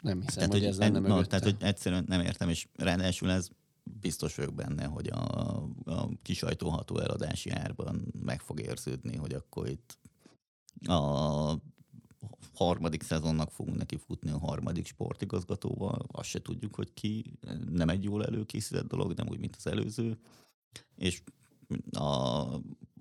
[0.00, 3.30] Nem hiszem, tehát, hogy, hogy ez lenne na, Tehát, hogy egyszerűen nem értem, és ráadásul
[3.30, 3.48] ez
[3.82, 9.98] biztos vagyok benne, hogy a, a kisajtóható eladási árban meg fog érződni, hogy akkor itt
[10.86, 11.54] a
[12.54, 17.38] harmadik szezonnak fogunk neki futni a harmadik sportigazgatóval, azt se tudjuk, hogy ki,
[17.70, 20.18] nem egy jól előkészített dolog, nem úgy, mint az előző,
[20.96, 21.22] és
[21.90, 22.04] a,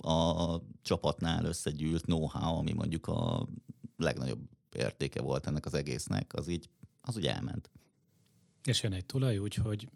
[0.10, 3.48] a csapatnál összegyűlt know-how, ami mondjuk a
[3.98, 6.70] legnagyobb értéke volt ennek az egésznek, az így,
[7.02, 7.70] az úgy elment.
[8.63, 9.89] És jön egy tulaj, úgyhogy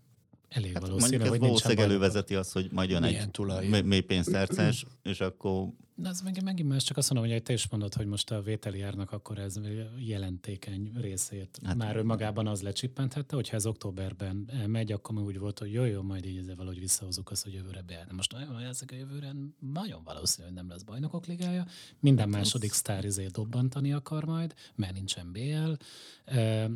[0.50, 5.68] elég hát valószínű, hogy valószínűleg elővezeti az, hogy majd jön egy mély pénztárcás, és akkor
[5.98, 8.42] de az meg, megint más, csak azt mondom, hogy te is mondod, hogy most a
[8.42, 9.60] vételi árnak akkor ez
[9.98, 15.72] jelentékeny részét hát, már önmagában az lecsippенthette, hogyha ez októberben megy, akkor úgy volt, hogy
[15.72, 18.04] jó, jó, majd így ezzel valahogy visszahozunk azt, hogy jövőre be.
[18.08, 21.66] De most nagyon ezek a jövőre nagyon valószínű, hogy nem lesz bajnokok ligája.
[22.00, 25.72] Minden hát második sztár izé dobbantani akar majd, mert nincsen BL.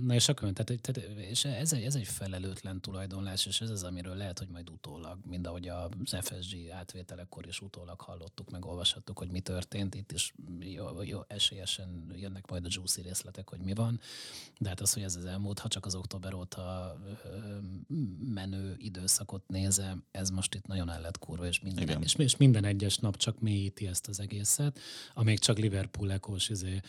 [0.05, 3.83] Na és akkor, tehát, tehát és ez, egy, ez egy felelőtlen tulajdonlás, és ez az,
[3.83, 9.08] amiről lehet, hogy majd utólag, mind ahogy az FSG átvételekor is utólag hallottuk, meg olvashattuk
[9.09, 13.59] láttuk, hogy mi történt, itt is jó, jó esélyesen jönnek majd a juicy részletek, hogy
[13.59, 13.99] mi van,
[14.59, 16.97] de hát az, hogy ez az elmúlt, ha csak az október óta
[18.33, 22.65] menő időszakot nézem, ez most itt nagyon el lett kurva, és minden, és, és minden
[22.65, 24.79] egyes nap csak mélyíti ezt az egészet,
[25.13, 26.79] amíg csak Liverpool ekós izé,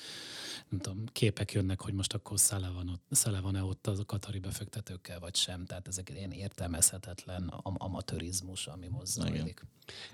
[0.69, 4.05] nem tudom, képek jönnek, hogy most akkor szele van ott, szele van-e ott az a
[4.05, 5.65] katari befektetőkkel, vagy sem.
[5.65, 9.67] Tehát ezek ilyen értelmezhetetlen am- amatőrizmus, ami most zajlik.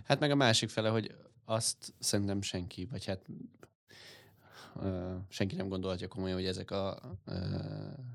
[0.05, 1.15] Hát meg a másik fele, hogy
[1.47, 3.27] azt szerintem senki, vagy hát
[4.75, 7.35] uh, senki nem gondolhatja komolyan, hogy ezek a uh,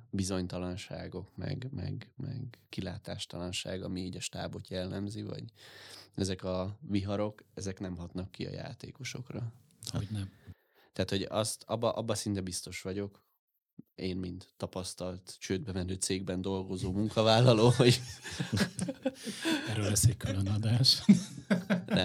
[0.09, 5.43] bizonytalanságok, meg, meg, meg kilátástalanság, ami így a stábot jellemzi, vagy
[6.15, 9.53] ezek a viharok, ezek nem hatnak ki a játékosokra.
[9.91, 10.31] Hogy nem.
[10.93, 13.23] Tehát, hogy azt, abba, abba szinte biztos vagyok,
[13.95, 18.01] én, mint tapasztalt csődbe menő cégben dolgozó munkavállaló, hogy...
[19.69, 21.03] Erről lesz egy külön adás.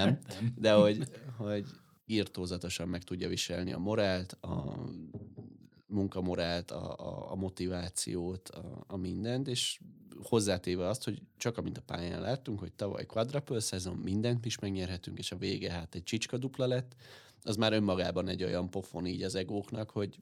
[0.05, 0.55] Nem, Nem.
[0.57, 1.65] de hogy, hogy
[2.07, 4.75] írtózatosan meg tudja viselni a morált, a
[5.87, 9.81] munkamorált, a, a, a motivációt, a, a mindent, és
[10.23, 15.19] hozzátéve azt, hogy csak amint a pályán láttunk, hogy tavaly quadruple szezon, mindent is megnyerhetünk,
[15.19, 16.95] és a vége hát egy csicska dupla lett,
[17.43, 20.19] az már önmagában egy olyan pofon így az egóknak, hogy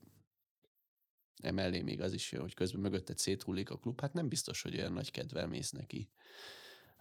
[1.43, 4.77] emellé még az is jön, hogy közben mögötted széthullik a klub, hát nem biztos, hogy
[4.77, 6.09] olyan nagy kedvel mész neki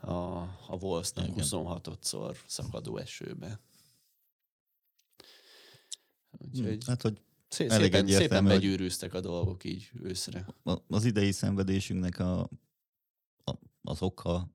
[0.04, 3.60] a, a Wolfsnak 26-szor szakadó esőbe.
[6.32, 10.48] Úgyhogy hát, hogy szé- szépen, szépen begyűrűztek a dolgok így őszre.
[10.88, 12.50] Az idei szenvedésünknek a,
[13.44, 14.50] a, az oka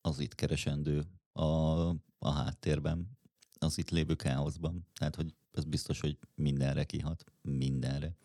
[0.00, 1.42] az itt keresendő a,
[2.18, 3.18] a háttérben,
[3.58, 4.86] az itt lévő káoszban.
[4.94, 7.24] Tehát, hogy ez biztos, hogy mindenre kihat.
[7.40, 8.16] Mindenre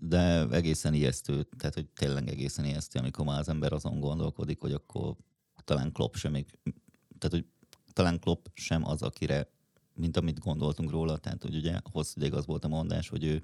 [0.00, 4.72] de egészen ijesztő, tehát hogy tényleg egészen ijesztő, amikor már az ember azon gondolkodik, hogy
[4.72, 5.16] akkor
[5.64, 6.46] talán Klopp sem még,
[7.18, 7.46] tehát hogy
[7.92, 9.50] talán Klopp sem az, akire,
[9.94, 13.42] mint amit gondoltunk róla, tehát hogy ugye hosszú ideig az volt a mondás, hogy ő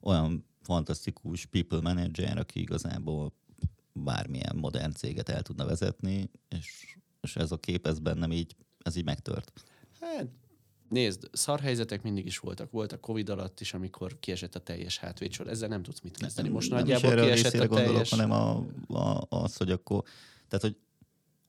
[0.00, 3.32] olyan fantasztikus people manager, aki igazából
[3.92, 8.96] bármilyen modern céget el tudna vezetni, és, és ez a kép, ez bennem így, ez
[8.96, 9.52] így megtört.
[10.00, 10.28] Hát,
[10.94, 12.70] nézd, szar helyzetek mindig is voltak.
[12.70, 15.48] Voltak Covid alatt is, amikor kiesett a teljes hátvédsor.
[15.48, 16.48] Ezzel nem tudsz mit kezdeni.
[16.48, 17.68] Most nem nagyjából is erre kiesett a, teljes...
[17.68, 20.02] gondolok, hanem a, a, az, hogy akkor,
[20.48, 20.76] tehát hogy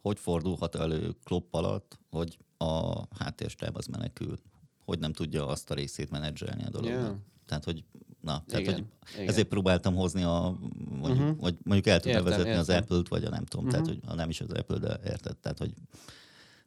[0.01, 4.39] hogy fordulhat elő Klopp alatt, hogy a háttérstáb az menekül,
[4.85, 7.01] hogy nem tudja azt a részét menedzselni a dolognak.
[7.01, 7.15] Yeah.
[7.45, 7.83] Tehát, hogy
[8.21, 9.27] na, tehát, Igen, hogy igen.
[9.27, 10.57] ezért próbáltam hozni a,
[10.89, 11.21] mondjuk, Mhm.
[11.21, 11.39] uh-huh.
[11.39, 12.83] vagy mondjuk el tudna Értem, vezetni az értem.
[12.83, 13.81] Apple-t, vagy a nem tudom, uh-huh.
[13.81, 15.73] tehát, hogy ha nem is az Apple, de érted, tehát, hogy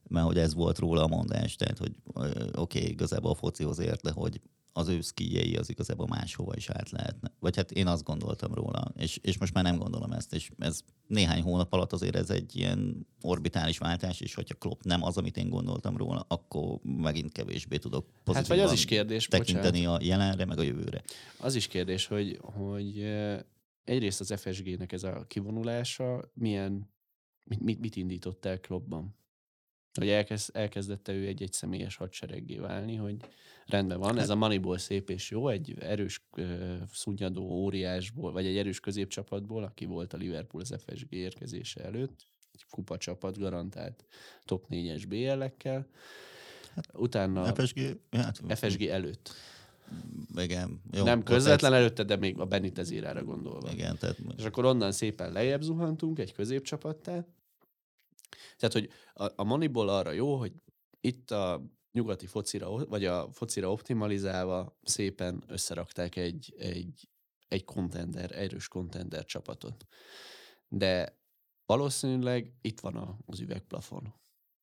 [0.08, 1.92] mert hogy ez volt róla a mondás, tehát, hogy
[2.54, 4.40] oké, okay, igazából a focihoz ért, de hogy
[4.78, 7.32] az ő szkijei az igazából máshova is át lehetne.
[7.40, 10.80] Vagy hát én azt gondoltam róla, és, és most már nem gondolom ezt, és ez
[11.06, 15.36] néhány hónap alatt azért ez egy ilyen orbitális váltás, és hogyha Klopp nem az, amit
[15.36, 19.98] én gondoltam róla, akkor megint kevésbé tudok Hát pozitívan vagy az is kérdés, tekinteni a
[20.02, 21.02] jelenre, meg a jövőre.
[21.38, 23.04] Az is kérdés, hogy, hogy
[23.84, 26.90] egyrészt az FSG-nek ez a kivonulása milyen,
[27.44, 29.16] mit, mit, mit indított el klubban?
[29.94, 33.16] Hogy elkezd, elkezdette ő egy egyszemélyes hadsereggé válni, hogy
[33.66, 38.56] rendben van, ez a Moneyball szép és jó, egy erős uh, szunnyadó óriásból, vagy egy
[38.56, 44.04] erős középcsapatból, aki volt a Liverpool az FSG érkezése előtt, egy kupa csapat garantált
[44.44, 45.86] top 4-es BL-ekkel,
[46.92, 49.34] utána FSG, hát, FSG előtt.
[50.36, 53.70] igen, jó, nem közvetlen előtte, de még a Benitez érára gondolva.
[53.72, 57.24] Igen, tehát És akkor onnan szépen lejjebb zuhantunk egy középcsapattá.
[58.56, 60.52] Tehát, hogy a, a Moneyball arra jó, hogy
[61.00, 61.62] itt a
[61.92, 67.08] nyugati focira, vagy a focira optimalizálva szépen összerakták egy, egy,
[67.48, 69.86] egy contender, erős contender csapatot.
[70.68, 71.18] De
[71.66, 74.14] valószínűleg itt van az üvegplafon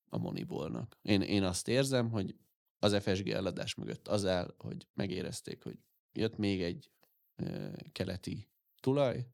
[0.09, 0.97] a Moneyballnak.
[1.01, 2.35] Én, én azt érzem, hogy
[2.79, 5.77] az FSG eladás mögött az áll, hogy megérezték, hogy
[6.13, 6.91] jött még egy
[7.35, 8.49] ö, keleti
[8.79, 9.27] tulaj,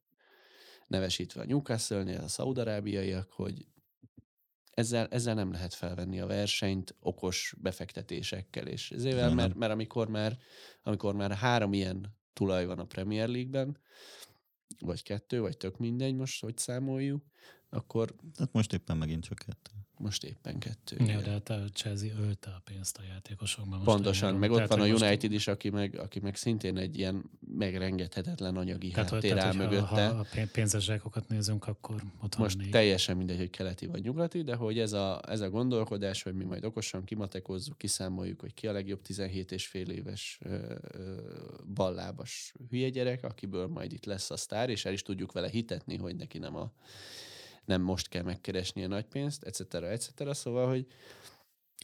[0.86, 3.66] nevesítve a Newcastle-nél, a szaudarábiaiak, hogy
[4.74, 9.52] ezzel, ezzel nem lehet felvenni a versenyt okos befektetésekkel, és ezért, mert, nem.
[9.56, 10.38] mert amikor már,
[10.82, 13.78] amikor már három ilyen tulaj van a Premier League-ben,
[14.78, 17.24] vagy kettő, vagy tök mindegy most, hogy számoljuk,
[17.68, 19.70] akkor tehát most éppen megint csak kettő.
[20.02, 20.96] Most éppen kettő.
[21.04, 23.78] Ja, de hát a Chelsea ölte a pénzt a játékosokban.
[23.78, 26.36] Most Pontosan, meg ott Tehát, van a hogy most- United is, aki meg, aki meg
[26.36, 27.24] szintén egy ilyen
[27.56, 29.84] megrengethetetlen anyagi Tehát, háttér áll mögötte.
[29.84, 32.70] ha a pén- pénzes zsákokat nézünk, akkor ott Most négy.
[32.70, 36.44] teljesen mindegy, hogy keleti vagy nyugati, de hogy ez a, ez a gondolkodás, hogy mi
[36.44, 41.14] majd okosan kimatekozzuk, kiszámoljuk, hogy ki a legjobb 17 és fél éves ö, ö,
[41.74, 45.96] ballábas hülye gyerek, akiből majd itt lesz a sztár, és el is tudjuk vele hitetni,
[45.96, 46.72] hogy neki nem a
[47.64, 49.74] nem most kell megkeresni a nagy pénzt, etc.
[49.74, 50.34] etc.
[50.34, 50.86] Szóval, hogy,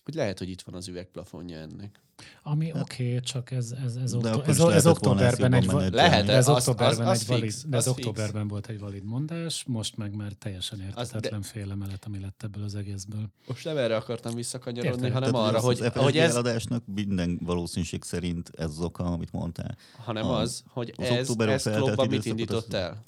[0.04, 2.00] hogy lehet, hogy itt van az üvegplafonja ennek.
[2.42, 5.96] Ami oké, okay, csak ez, ez, ez, okto- ez, ez októberben egy, jobban va- menedzselni.
[6.10, 8.06] Lehet, ez az- az- októberben az egy valid, fix, ez az fix.
[8.06, 12.74] októberben volt egy valid mondás, most meg már teljesen értetetlen félemelet, ami lett ebből az
[12.74, 13.28] egészből.
[13.46, 15.12] Most nem erre akartam visszakanyarodni, Értem.
[15.12, 19.04] hanem Tehát, arra, az, hogy, az hogy ez, eladásnak minden valószínűség szerint ez az oka,
[19.04, 19.76] amit mondtál.
[19.96, 23.02] hanem a- az, hogy az ez, ez klubban mit indított az- el?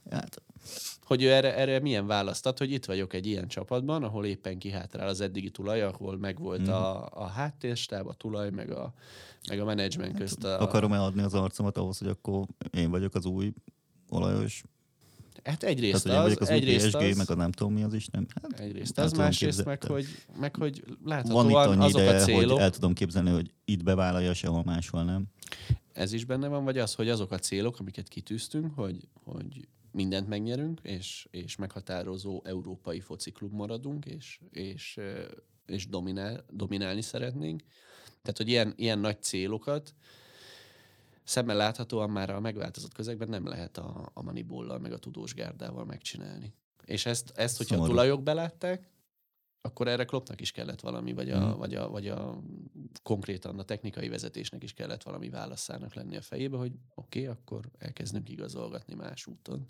[1.11, 4.59] Hát, Hogy ő erre, erre milyen választat, hogy itt vagyok egy ilyen csapatban, ahol éppen
[4.59, 6.71] kihátrál az eddigi tulaj, ahol megvolt Mhm.
[6.71, 8.93] a, a háttérstáb, a tulaj, meg a,
[9.49, 10.45] meg a menedzsment közt.
[10.45, 13.53] A, akarom eladni az arcomat ahhoz, hogy akkor én vagyok az új
[14.09, 14.63] olajos.
[15.45, 18.27] Hát egyrészt Tehát, az, az egyrészt PSG, az, meg a nem tudom mi az Isten.
[18.43, 20.07] Hát, egyrészt nem az, másrészt meg hogy,
[20.39, 23.83] meg hogy van itt láthatóan azok a ideje, célok, hogy el tudom képzelni, hogy itt
[23.83, 25.25] bevállalja, sehol máshol nem.
[25.93, 30.29] ez is benne van, vagy az, hogy azok a célok, amiket kitűztünk, hogy, hogy mindent
[30.29, 35.01] megnyerünk, és, és meghatározó európai fociklub maradunk, és, és,
[35.67, 37.63] és dominál, dominálni szeretnénk.
[38.23, 39.95] Tehát, hogy ilyen, ilyen nagy célokat
[41.25, 45.85] szemmel láthatóan már a megváltozott közegben nem lehet a, a Moneyball-lal, meg a tudós gárdával
[45.85, 46.55] megcsinálni.
[46.85, 47.93] És ezt, ezt hogyha Szomorú.
[47.93, 48.91] a tulajok belátták,
[49.61, 51.59] akkor erre Kloppnak is kellett valami, vagy a, Mhm.
[51.59, 52.43] vagy, a, vagy a
[53.03, 57.71] konkrétan a technikai vezetésnek is kellett valami válaszának lenni a fejébe, hogy oké, okay, akkor
[57.79, 59.69] elkezdünk igazolgatni más úton.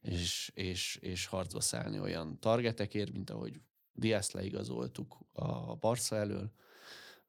[0.00, 3.60] És, és, és harcba szállni olyan targetekért, mint ahogy
[3.92, 6.52] Diaz leigazoltuk a Barca elől,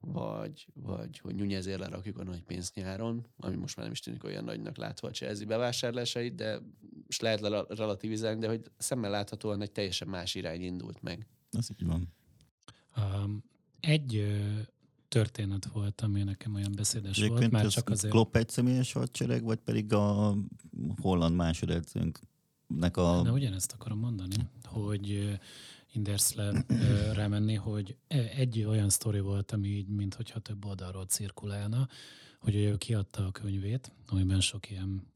[0.05, 4.23] vagy, vagy hogy Nunezért lerakjuk a nagy pénzt nyáron, ami most már nem is tűnik
[4.23, 6.59] olyan nagynak látva a Chelsea bevásárlásait, de
[7.05, 11.27] most lehet le- relativizálni, de hogy szemmel láthatóan egy teljesen más irány indult meg.
[11.51, 12.13] Ez így van.
[12.97, 13.43] Um,
[13.79, 14.59] egy ö,
[15.07, 18.13] történet volt, ami nekem olyan beszédes volt, Egyébként már ez csak azért...
[18.13, 20.35] Klopp egy személyes hadsereg, vagy pedig a
[21.01, 23.21] holland másodedzőnknek a...
[23.21, 25.39] De ugyanezt akarom mondani, hogy
[25.93, 26.65] Indersle
[27.13, 31.87] rámenni, hogy e- egy olyan sztori volt, ami így, mintha több oldalról cirkulálna,
[32.39, 35.11] hogy ő kiadta a könyvét, amiben sok ilyen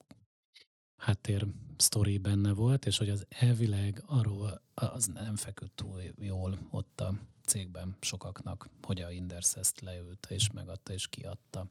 [0.98, 7.02] háttér sztori benne volt, és hogy az elvileg arról az nem feküdt túl jól ott
[7.02, 7.14] a
[7.46, 11.70] cégben sokaknak, hogy a Inders ezt leült és megadta és kiadta.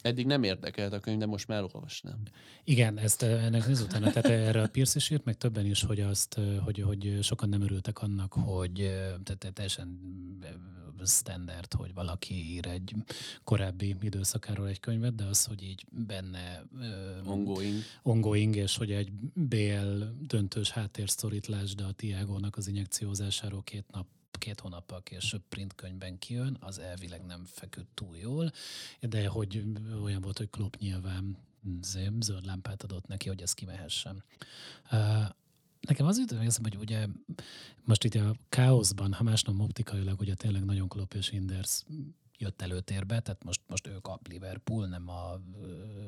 [0.00, 2.22] Eddig nem érdekelt a könyv, de most már olvasnám.
[2.64, 4.10] Igen, ezt ennek néz utána.
[4.10, 7.62] Tehát erre a Pierce is írt, meg többen is, hogy, azt, hogy, hogy sokan nem
[7.62, 8.74] örültek annak, hogy
[9.24, 9.98] tehát teljesen
[11.06, 12.94] standard, hogy valaki ír egy
[13.44, 16.64] korábbi időszakáról egy könyvet, de az, hogy így benne
[17.24, 24.06] ongoing, ongoing és hogy egy BL döntős háttérsztorit lásd a Tiago-nak az injekciózásáról két nap
[24.36, 28.52] két hónappal később printkönyvben kijön, az elvileg nem feküdt túl jól,
[29.00, 29.64] de hogy
[30.02, 31.36] olyan volt, hogy Klopp nyilván
[31.82, 34.24] zém, zöld lámpát adott neki, hogy ez kimehessen.
[35.80, 37.06] Nekem az jutott érzem, hogy ugye
[37.84, 41.82] most itt a káoszban, ha másnap optikailag ugye tényleg nagyon Klopp és Inders
[42.38, 45.40] jött előtérbe, tehát most, most ők a Liverpool, nem a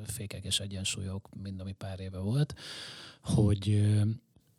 [0.05, 2.55] fékek és egyensúlyok, mind ami pár éve volt,
[3.23, 3.93] hogy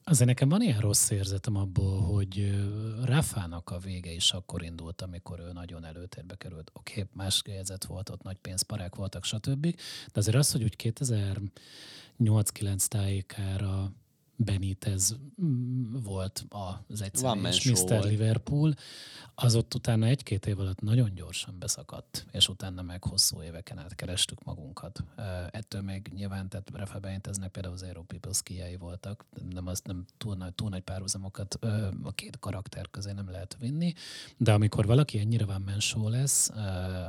[0.09, 2.63] Azért nekem van ilyen rossz érzetem abból, hogy
[3.03, 6.71] Rafának a vége is akkor indult, amikor ő nagyon előtérbe került.
[6.73, 9.61] Oké, okay, más helyzet volt, ott nagy pénzparák voltak, stb.
[10.05, 10.93] De azért az, hogy úgy
[12.19, 13.91] 2008-9 tájékára
[14.37, 16.45] Benitez mm, volt
[16.87, 18.03] az egyszerűs Mr.
[18.03, 18.73] Liverpool,
[19.35, 23.95] az ott utána egy-két év alatt nagyon gyorsan beszakadt, és utána meg hosszú éveken át
[23.95, 25.03] kerestük magunkat.
[25.51, 30.05] Ettől még nyilván, tehát Rafa Beniteznek például az Aero People skiai voltak, nem, az, nem
[30.17, 31.53] túl nagy, túl nagy párhuzamokat
[32.03, 33.93] a két karakter közé nem lehet vinni,
[34.37, 36.51] de amikor valaki ennyire van mensó lesz,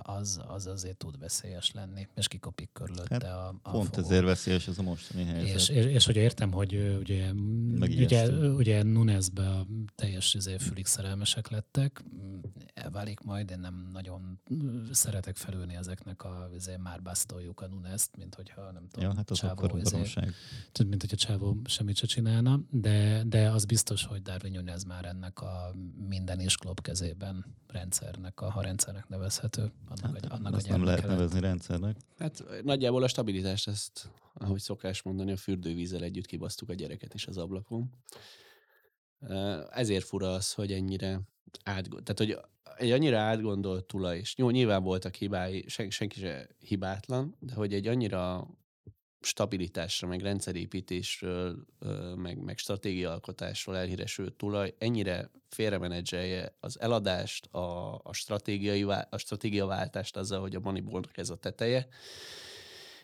[0.03, 4.07] az, az azért tud veszélyes lenni, és kikopik körülötte hát, a, a Pont fogó.
[4.07, 5.55] ezért veszélyes ez a mostani helyzet.
[5.55, 7.18] És, és, és hogy értem, hogy ugye,
[7.81, 12.05] ugye, ugye Nunezbe a teljes izé, fülig szerelmesek lettek,
[12.75, 14.41] elválik majd, én nem nagyon
[14.91, 19.31] szeretek felülni ezeknek a izé, már basztoljuk a Nunezt, mint hogyha nem tudom, ja, hát
[19.31, 20.03] az Csávó, izé,
[20.87, 25.41] mint hogyha Csávó semmit se csinálna, de, de az biztos, hogy Darwin Nunez már ennek
[25.41, 25.75] a
[26.09, 29.73] minden is klub kezében rendszernek, a, ha rendszernek nevezhető.
[29.89, 31.97] Annak, hát, a, annak a nem lehet nevezni rendszernek.
[32.19, 37.27] Hát nagyjából a stabilitást ezt, ahogy szokás mondani, a fürdővízzel együtt kibasztuk a gyereket is
[37.27, 37.91] az ablakon.
[39.71, 41.21] Ezért fura az, hogy ennyire
[41.63, 46.49] átgond, tehát hogy egy annyira átgondolt tulaj, és jó, nyilván voltak hibái, sen, senki se
[46.59, 48.49] hibátlan, de hogy egy annyira
[49.21, 51.65] stabilitásra, meg rendszerépítésről,
[52.17, 60.41] meg, meg stratégiaalkotásról elhíresült tulaj ennyire félremenedzselje az eladást, a, a, stratégiai, a stratégiaváltást azzal,
[60.41, 61.89] hogy a Moneyballnak ez a teteje,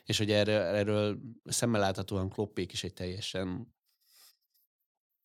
[0.05, 3.73] és hogy erről, erről szemmel láthatóan Kloppék is egy teljesen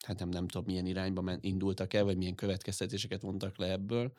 [0.06, 4.12] hát nem, nem tudom, milyen irányba men, indultak el, vagy milyen következtetéseket vontak le ebből,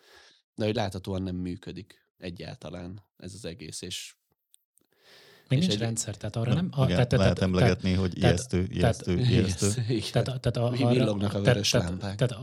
[0.56, 4.16] de hogy láthatóan nem működik egyáltalán ez az egész, és
[5.48, 5.80] még nincs egy...
[5.80, 6.70] rendszer, tehát arra nem...
[6.72, 10.00] A, igen, tehát, lehet tehát, emlegetni, tehát, hogy ijesztő, ijesztő, ijesztő.
[10.12, 12.16] Tehát, tehát, a, arra, a vörös tehát, lámpák.
[12.16, 12.34] Tehát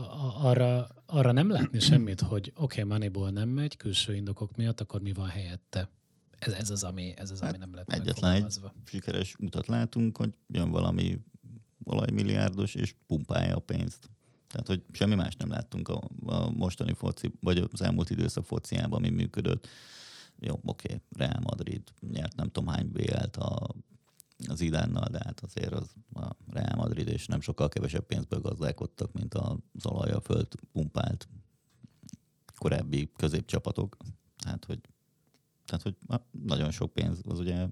[0.41, 5.01] arra, arra nem látni semmit, hogy oké, okay, Moneyball nem megy, külső indokok miatt, akkor
[5.01, 5.89] mi van helyette?
[6.39, 10.17] Ez, ez az, ami, ez az, ami hát nem lett Egyetlen egy sikeres utat látunk,
[10.17, 11.19] hogy jön valami
[11.83, 14.09] olajmilliárdos, és pumpálja a pénzt.
[14.47, 18.97] Tehát, hogy semmi más nem láttunk a, a mostani foci, vagy az elmúlt időszak fociában,
[18.97, 19.67] ami működött.
[20.39, 23.67] Jó, oké, Real Madrid nyert nem tudom hány BL-t a,
[24.47, 29.11] az Idánnal, de hát azért az a Real Madrid, és nem sokkal kevesebb pénzből gazdálkodtak,
[29.11, 31.27] mint az olajja föld pumpált
[32.55, 33.97] korábbi középcsapatok.
[34.45, 34.79] Hát, hogy
[35.69, 35.95] tehát, hogy
[36.31, 37.67] nagyon sok pénz az ugye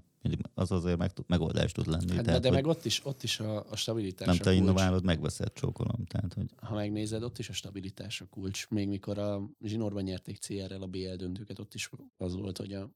[0.54, 2.14] az azért meg, megoldás tud lenni.
[2.14, 5.04] Hát, tehát, de meg ott is, ott is a, a stabilitás Nem a te innoválod,
[5.04, 6.04] megveszed, csókolom.
[6.04, 6.46] Tehát, hogy...
[6.56, 8.68] Ha megnézed, ott is a stabilitás a kulcs.
[8.68, 12.90] Még mikor a zsinórban nyerték CR-rel a BL döntőket, ott is az volt, hogy a,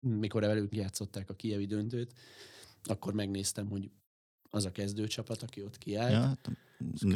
[0.00, 2.12] mikor velük játszották a kievi döntőt,
[2.82, 3.90] akkor megnéztem, hogy
[4.50, 6.12] az a kezdőcsapat, aki ott kiállt.
[6.12, 6.50] Ja, hát,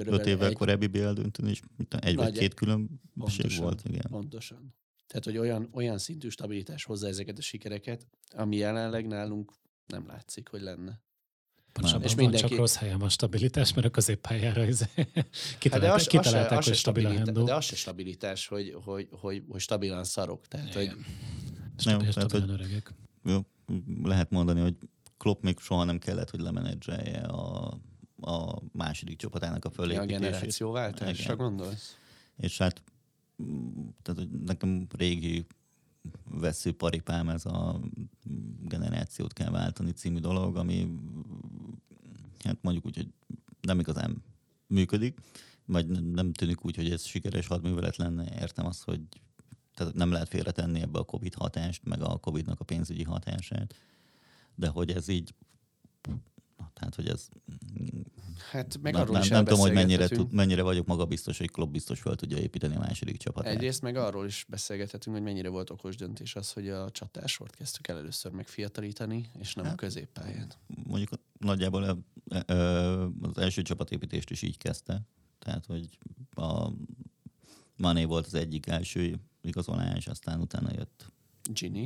[0.07, 0.55] öt évvel egy...
[0.55, 3.83] korábbi BL döntőn is egy vagy két különbség volt.
[3.85, 4.07] Igen.
[4.11, 4.75] Pontosan.
[5.12, 9.53] Tehát, hogy olyan, olyan szintű stabilitás hozza ezeket a sikereket, ami jelenleg nálunk
[9.87, 11.01] nem látszik, hogy lenne.
[11.72, 12.48] Pontosabban és mindenki...
[12.48, 14.85] csak rossz helyen van stabilitás, mert a középpályára izé
[15.59, 18.77] kitalálták, hát de az, kitalálták az se, hogy stabil a De az se stabilitás, hogy,
[18.85, 20.46] hogy, hogy, hogy stabilan szarok.
[20.46, 20.90] Tehát, hogy...
[21.85, 22.94] Nem, tehát, hogy, öregek.
[23.25, 23.40] Jó,
[24.03, 24.77] lehet mondani, hogy
[25.16, 27.79] Klopp még soha nem kellett, hogy lemenedzselje a,
[28.21, 30.17] a második csapatának a fölépítését.
[30.17, 31.96] A generációváltásra gondolsz?
[32.37, 32.83] És hát
[34.03, 35.47] tehát hogy nekem régi
[36.25, 37.81] veszőparipám ez a
[38.61, 40.89] generációt kell váltani című dolog, ami
[42.45, 43.13] hát mondjuk úgy, hogy
[43.61, 44.23] nem igazán
[44.67, 45.19] működik,
[45.67, 48.41] vagy nem tűnik úgy, hogy ez sikeres hadművelet lenne.
[48.41, 49.01] Értem azt, hogy
[49.75, 53.75] tehát nem lehet félretenni ebbe a Covid hatást, meg a Covid-nak a pénzügyi hatását,
[54.55, 55.35] de hogy ez így
[56.75, 57.29] tehát hogy ez
[58.50, 61.73] Hát meg arról nem, is nem tudom, hogy mennyire, tud, mennyire vagyok magabiztos, hogy Klopp
[61.73, 63.54] biztos fel tudja építeni a második csapatát.
[63.54, 67.88] Egyrészt meg arról is beszélgethetünk, hogy mennyire volt okos döntés az, hogy a csatársort kezdtük
[67.88, 70.52] el először megfiatalítani, és nem a Hát, középpályán.
[70.66, 72.04] Mondjuk nagyjából
[73.23, 75.00] az első csapatépítést is így kezdte.
[75.38, 75.98] Tehát, hogy
[76.35, 76.68] a
[77.77, 81.12] Mané volt az egyik első igazolás, aztán utána jött
[81.52, 81.85] Ginny.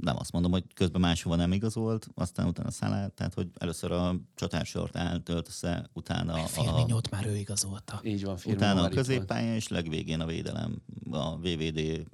[0.00, 4.16] Nem azt mondom, hogy közben máshova nem igazolt, aztán utána Salah, tehát hogy először a
[4.34, 8.00] csatársort eltölt össze, utána a, Firminyót már ő igazolta.
[8.04, 10.82] Így van, Firmino utána a középpálya, és legvégén a védelem.
[11.10, 12.06] A VVD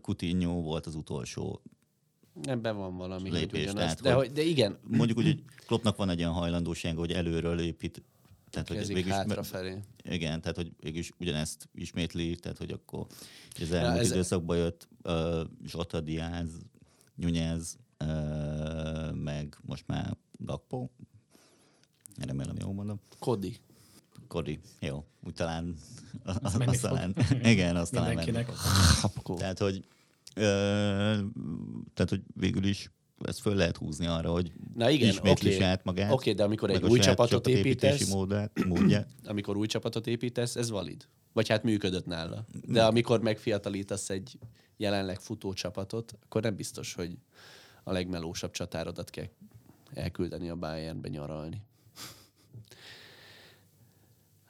[0.00, 1.62] Coutinho volt az utolsó.
[2.42, 3.80] Ebben van valami, hogy Lépés, ugyanaz.
[3.82, 7.12] tehát, De, hogy- hogy, de igen, Mondjuk úgy, hogy Kloppnak van egy olyan hajlandósága, hogy
[7.12, 8.02] előről épít.
[8.50, 9.78] Tehát, hogy kezdik végülis, hátrafelé.
[10.04, 13.06] igen, tehát hogy végülis ugyanezt ismétli, tehát hogy akkor
[13.60, 14.10] az elmúlt ez- ez...
[14.12, 16.48] időszakban jött uh, Zsota Diaz,
[17.20, 20.88] Uh, meg most már Gakpo.
[22.16, 23.00] Remélem, jól mondom.
[23.18, 23.56] Kodi.
[24.28, 25.76] Kodi, jó, úgy talán,
[26.24, 28.44] az, az talán igen, azt talán menni.
[29.36, 29.84] Tehát, hogy,
[30.34, 30.42] ö,
[31.94, 32.90] tehát, hogy végül is
[33.22, 35.58] ezt föl lehet húzni arra, hogy Na igen, ismétli oké.
[35.58, 36.12] saját magát.
[36.12, 39.08] Oké, de amikor egy új csapatot építesz, módját, módját.
[39.24, 41.08] amikor új csapatot építesz, ez valid.
[41.32, 42.44] Vagy hát működött nála.
[42.66, 44.38] De amikor megfiatalítasz egy
[44.78, 47.18] jelenleg futó csapatot, akkor nem biztos, hogy
[47.82, 49.28] a legmelósabb csatárodat kell
[49.92, 51.62] elküldeni a Bayernbe nyaralni.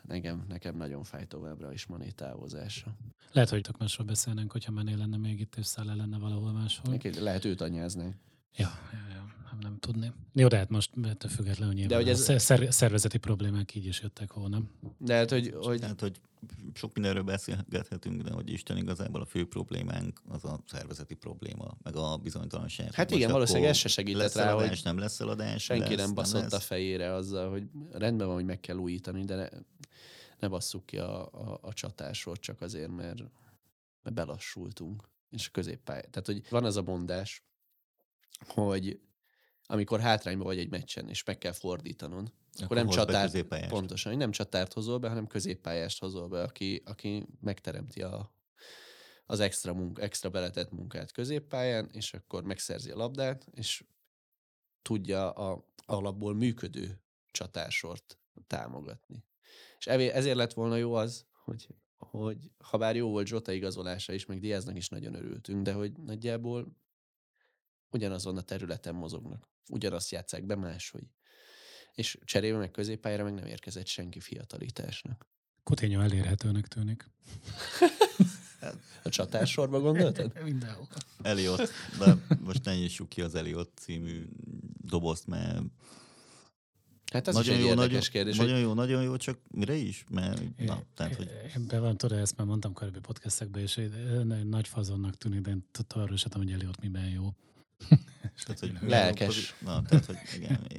[0.03, 2.97] Nekem, nekem nagyon fáj továbbra is Mané távozása.
[3.33, 6.93] Lehet, hogy tök másról beszélnénk, hogyha Mané lenne még itt, és Szállá lenne valahol máshol.
[6.93, 8.15] Neki lehet őt anyázni.
[8.57, 10.13] Ja, ja, ja nem, nem tudni.
[10.35, 12.43] Jó, de hát most ettől függetlenül nyilván hogy ez- ez...
[12.43, 14.63] szer- szervezeti problémák így is jöttek volna.
[14.99, 16.21] De hát, hogy, hogy Tehát, hogy
[16.75, 21.97] sok mindenről beszélgethetünk, de hogy Isten igazából a fő problémánk az a szervezeti probléma, meg
[21.97, 22.93] a bizonytalanság.
[22.95, 25.63] Hát Most igen, valószínűleg akkor ez se segített lesz rá, eladás, hogy nem lesz eladás,
[25.63, 26.53] senki lesz, nem baszott lesz.
[26.53, 29.49] a fejére azzal, hogy rendben van, hogy meg kell újítani, de ne,
[30.39, 33.19] ne basszuk ki a, a, a csatásról csak azért, mert,
[34.03, 35.09] mert belassultunk.
[35.31, 36.01] És a középpálya.
[36.11, 37.43] Tehát, hogy van az a mondás,
[38.47, 39.01] hogy
[39.71, 44.31] amikor hátrányban vagy egy meccsen, és meg kell fordítanod, akkor, Akkor nem csatárt, pontosan, nem
[44.31, 48.33] csatárt hozol be, hanem középpályást hozol be, aki, aki megteremti a,
[49.27, 53.85] az extra, munk, extra beletett munkát középpályán, és akkor megszerzi a labdát, és
[54.83, 57.01] tudja a alapból működő
[57.31, 59.25] csatársort támogatni.
[59.79, 64.27] És ezért lett volna jó az, hogy, hogy ha bár jó volt Zsota igazolása is,
[64.27, 66.77] meg Diaznak is nagyon örültünk, de hogy nagyjából
[67.91, 69.49] ugyanazon a területen mozognak.
[69.69, 71.05] Ugyanazt játszák be máshogy.
[71.95, 75.27] És cserébe meg középpályára meg nem érkezett senki fiatalításnak.
[75.63, 77.11] Coutinho elérhetőnek tűnik.
[79.03, 80.33] A csatársorba gondoltad?
[80.45, 80.89] Mindenhol.
[81.23, 84.27] Eliott, de most ne nyissuk ki az Eliott című
[84.81, 85.63] dobozt, mert
[87.13, 89.75] Hát az nagyon is egy jó, nagyon, kérdés, nagyon hogy jó, nagyon jó, csak mire
[89.75, 90.05] is?
[90.11, 91.29] Mert, na, tehát, hogy
[91.69, 93.95] Be van, tudod, ezt már mondtam korábbi podcastekben, és egy-
[94.31, 97.35] egy nagy fazonnak tűnik, de én továbbra sem tudom, hogy Eliott miben jó.
[98.45, 99.55] Tehát, hogy Lelkes.
[99.65, 100.61] Na, tehát, hogy igen,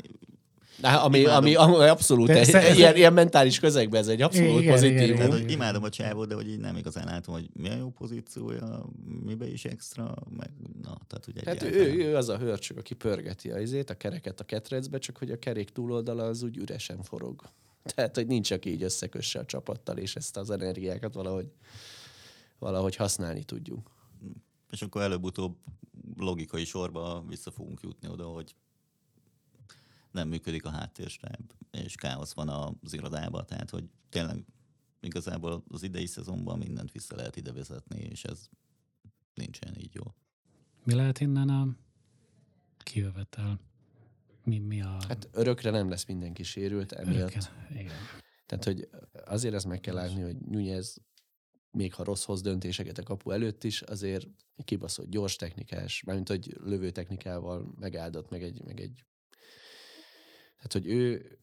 [0.82, 1.38] Na, ami, Imádom.
[1.38, 5.16] ami, ami abszolút egy, ez- ilyen, ilyen mentális közegben ez egy abszolút Igen, pozitívum.
[5.16, 5.50] igen, igen.
[5.50, 8.86] imádom a csávót, de hogy így nem igazán látom, hogy milyen jó pozíciója,
[9.26, 10.50] mibe is extra, meg
[10.82, 14.40] na, tehát hogy Hát ő, ő, az a hörcsög, aki pörgeti a izét, a kereket
[14.40, 17.42] a ketrecbe, csak hogy a kerék túloldala az úgy üresen forog.
[17.96, 21.48] Tehát, hogy nincs, aki így összekösse a csapattal, és ezt az energiákat valahogy,
[22.60, 23.92] valahogy használni tudjuk.
[24.70, 25.58] És akkor előbb-utóbb
[26.18, 28.56] logikai sorba vissza fogunk jutni oda, hogy
[30.12, 32.50] nem működik a háttérstáb, és káosz van
[32.84, 34.46] az irodában, tehát hogy tényleg
[35.00, 38.50] igazából az idei szezonban mindent vissza lehet ide vezetni, és ez
[39.34, 40.04] nincsen így jó.
[40.84, 41.76] Mi lehet innen a
[42.78, 43.60] kijövetel?
[44.44, 44.98] Mi, mi a...
[45.08, 47.16] Hát örökre nem lesz mindenki sérült emiatt.
[47.18, 47.96] Örökké- Igen.
[48.46, 48.90] Tehát, hogy
[49.26, 50.98] azért ezt meg kell látni, hogy Nunez
[51.72, 56.28] még ha rossz hoz döntéseket a kapu előtt is, azért egy kibaszott gyors technikás, mármint,
[56.28, 59.04] hogy lövő technikával megáldott meg egy, meg egy
[60.56, 61.34] tehát, hogy ő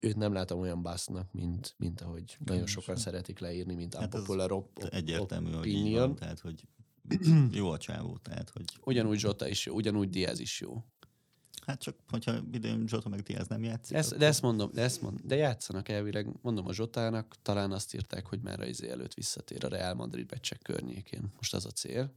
[0.00, 4.28] őt nem látom olyan básznak, mint, mint ahogy nagyon sokan szeretik leírni, mint Hát op-
[4.52, 6.64] op- Egyértelmű, hogy így van, tehát hogy
[7.50, 10.84] jó a csávó, tehát hogy Ugyanúgy Zsota is jó, ugyanúgy Diaz is jó.
[11.66, 13.92] Hát csak, hogyha idén Zsota meg Diaz nem játszik.
[13.92, 17.72] De ezt, de ezt mondom, de ezt mondom, de játszanak elvileg, mondom a Zsotának, talán
[17.72, 21.32] azt írták, hogy már a izé előtt visszatér a Real Madrid meccsek környékén.
[21.36, 22.12] Most az a cél.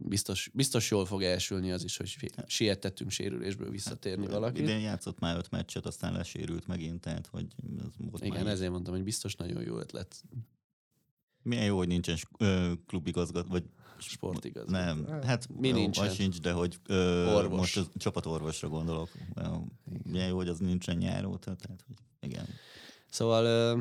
[0.00, 4.62] Biztos, biztos jól fog elsülni az is, hogy fi- sietettünk sérülésből visszatérni valaki.
[4.62, 7.46] Idén játszott már öt meccset, aztán lesérült megint, tehát hogy
[7.78, 10.22] ez volt Igen, már ezért mondtam, hogy biztos nagyon jó ötlet.
[11.42, 12.16] Milyen jó, hogy nincsen
[12.86, 13.64] klubigazgató, vagy
[13.98, 14.84] sportigazgató.
[15.04, 16.06] Nem, hát mi nincsen?
[16.06, 17.58] az sincs, de hogy ö, Orvos.
[17.58, 19.08] most a csapatorvosra gondolok.
[20.02, 22.46] Milyen jó, hogy az nincsen nyár óta, tehát hogy igen.
[23.10, 23.78] Szóval ö,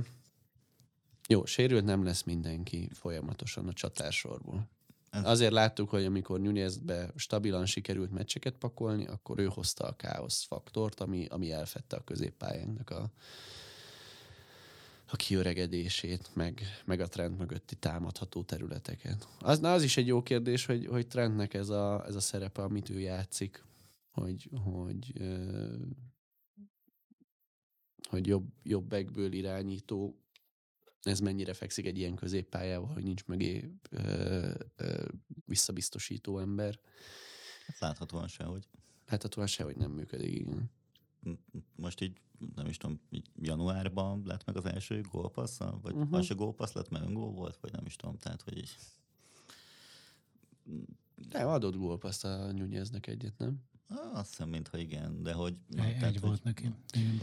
[1.30, 4.70] jó, sérült nem lesz mindenki folyamatosan a csatársorból.
[5.10, 10.44] Ez- Azért láttuk, hogy amikor Nunezbe stabilan sikerült meccseket pakolni, akkor ő hozta a káosz
[10.44, 13.12] faktort, ami, ami elfette a középpályánknak a,
[15.08, 19.28] a kiöregedését, meg, meg a trend mögötti támadható területeket.
[19.40, 22.62] Az, na, az is egy jó kérdés, hogy, hogy trendnek ez a, ez a szerepe,
[22.62, 23.64] amit ő játszik,
[24.12, 25.14] hogy, hogy,
[28.10, 30.22] hogy jobb, jobb backből irányító,
[31.02, 35.06] ez mennyire fekszik egy ilyen középpályával, hogy nincs mögé ö, ö,
[35.46, 36.80] visszabiztosító ember.
[37.66, 38.68] Hát láthatóan se, hogy
[39.08, 40.72] Láthatóan sehogy nem működik, igen.
[41.76, 42.18] most így,
[42.56, 43.00] nem is tudom,
[43.42, 46.18] januárban lett meg az első gólpassz, vagy uh-huh.
[46.18, 48.76] az se gólpassz lett, mert öngól volt, vagy nem is tudom, tehát hogy így
[51.32, 53.64] Nem, adott gólpaszt a Nuneznek egyet, nem?
[53.90, 55.56] ah, azt hiszem, mintha igen, de hogy...
[55.76, 56.74] Egy, egy volt neki.
[56.94, 57.22] Igen.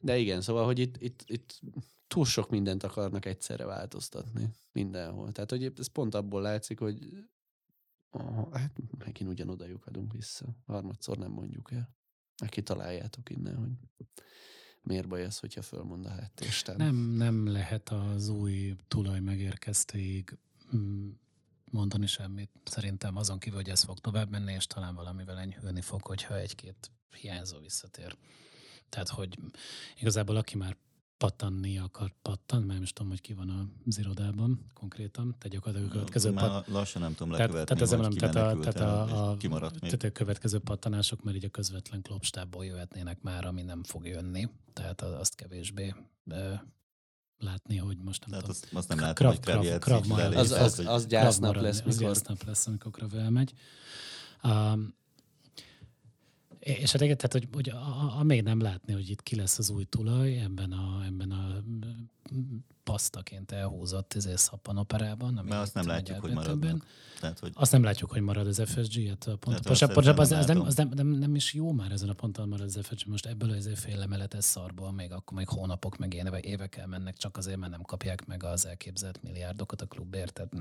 [0.00, 1.60] De igen, szóval, hogy itt, itt, itt
[2.06, 5.32] túl sok mindent akarnak egyszerre változtatni mindenhol.
[5.32, 7.26] Tehát, hogy ez pont abból látszik, hogy
[8.10, 10.46] oh, hát megint ugyanoda lyukadunk vissza.
[10.66, 11.94] Harmadszor nem mondjuk el.
[12.36, 13.70] Neki találjátok innen, hogy
[14.82, 16.76] miért baj az, hogyha fölmond a háttérstám.
[16.76, 20.38] Nem, nem lehet az új tulaj megérkeztéig
[20.76, 21.08] mm,
[21.70, 22.50] mondani semmit.
[22.64, 26.90] Szerintem azon kívül, hogy ez fog tovább menni, és talán valamivel enyhülni fog, hogyha egy-két
[27.20, 28.16] hiányzó visszatér.
[28.88, 29.38] Tehát, hogy
[30.00, 30.76] igazából aki már
[31.18, 35.92] pattanni akar, pattan, mert is tudom, hogy ki van az irodában konkrétan, tehát gyakorlatilag a
[35.92, 39.28] következő pat, Már lassan nem tudom tehát, lekövetni, tehát hogy nem, tehát a, tehát a,
[39.28, 39.90] a, és kimaradt még.
[39.90, 44.48] tehát a következő pattanások, mert így a közvetlen klubstából jöhetnének már, ami nem fog jönni.
[44.72, 45.94] Tehát az- azt kevésbé
[46.30, 46.52] ö,
[47.38, 48.60] látni, hogy most nem Tehát tudom.
[48.62, 51.54] azt, azt nem Krav- látom, hogy Krav- Krav Az, tehát, az, hogy- az Krav gyásznap
[51.54, 52.02] lesz, Az mikor...
[52.02, 53.52] gyásznap lesz, amikor Krav elmegy.
[54.42, 54.94] Um,
[56.66, 59.36] és hát igen, tehát, hogy, hogy a, a, a még nem látni, hogy itt ki
[59.36, 61.62] lesz az új tulaj ebben a, ebben a
[62.86, 65.36] pasztaként elhúzott ezért szappanoperában.
[65.36, 66.32] ami Mert azt nem látjuk, hogy.
[67.20, 70.32] Tehát, hogy Azt nem látjuk, hogy marad az FSG, hát a pont, most, az, az,
[70.32, 73.08] az nem, az nem, nem, nem, is jó már ezen a ponton marad az FSG.
[73.08, 77.36] Most ebből az fél lemeletes szarból még akkor még hónapok, meg éve, évek elmennek csak
[77.36, 80.52] azért, mert nem kapják meg az elképzelt milliárdokat a klubért, tehát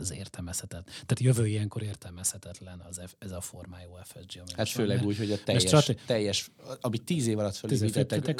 [0.00, 0.84] ez értelmezhetetlen.
[0.84, 4.40] Tehát jövő ilyenkor értelmezhetetlen az F, ez a formájú FSG.
[4.40, 7.60] ami Hát van, főleg mert úgy, hogy a teljes, strate- teljes ami tíz év alatt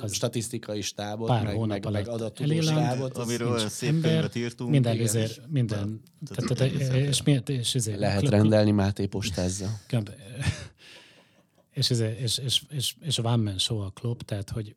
[0.02, 3.70] az statisztikai stábot, pár meg, hónap meg, meg adatudó stábot, amiről nincs.
[3.70, 4.70] szép ember, könyvet írtunk.
[4.70, 6.02] minden, igen, és- minden,
[6.34, 9.80] Tehát tehát, és, miért, és, és, lehet rendelni Máté postázza.
[9.86, 10.14] Köbb,
[11.70, 14.74] és, ez, és, és, és, és a One Man Show a klub, tehát hogy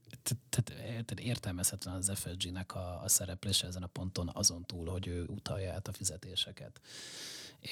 [0.50, 0.74] tehát,
[1.06, 5.74] tehát értelmezhetetlen az FSG-nek a, a szereplése ezen a ponton azon túl, hogy ő utalja
[5.74, 6.82] át a fizetéseket.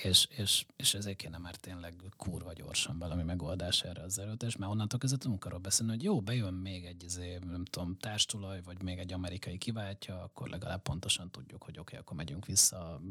[0.01, 4.71] És, és, és ezért kéne már tényleg kurva gyorsan valami megoldás erre az erőt, mert
[4.71, 8.81] onnantól kezdve tudunk arról beszélni, hogy jó, bejön még egy izé, nem tudom, társtulaj, vagy
[8.81, 13.01] még egy amerikai kiváltja, akkor legalább pontosan tudjuk, hogy oké, okay, akkor megyünk vissza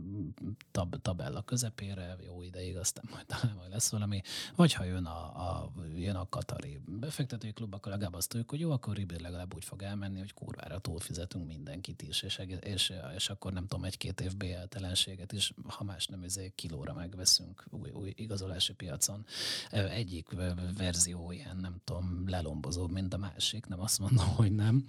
[0.70, 4.22] tab, tabella közepére, jó ideig, aztán majd talán majd lesz valami.
[4.56, 8.60] Vagy ha jön a, a, jön a Katari befektetői klub, akkor legalább azt tudjuk, hogy
[8.60, 12.92] jó, akkor Ribér legalább úgy fog elmenni, hogy kurvára túlfizetünk mindenkit is, és, egész- és,
[13.16, 17.90] és akkor nem tudom, egy-két év BL-telenséget is, ha más nem, izé kilóra megveszünk új,
[17.90, 19.24] új igazolási piacon.
[19.70, 20.28] Egyik
[20.76, 24.84] verzió ilyen, nem tudom, lelombozóbb, mint a másik, nem azt mondom, hogy nem,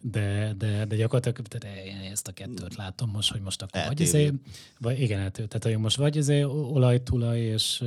[0.00, 4.00] de, de, de gyakorlatilag tehát én ezt a kettőt látom most, hogy most akkor vagy
[4.00, 4.08] Eltérő.
[4.08, 4.32] izé,
[4.78, 7.84] vagy igen, hát, tehát hogy most vagy izé olajtulaj és,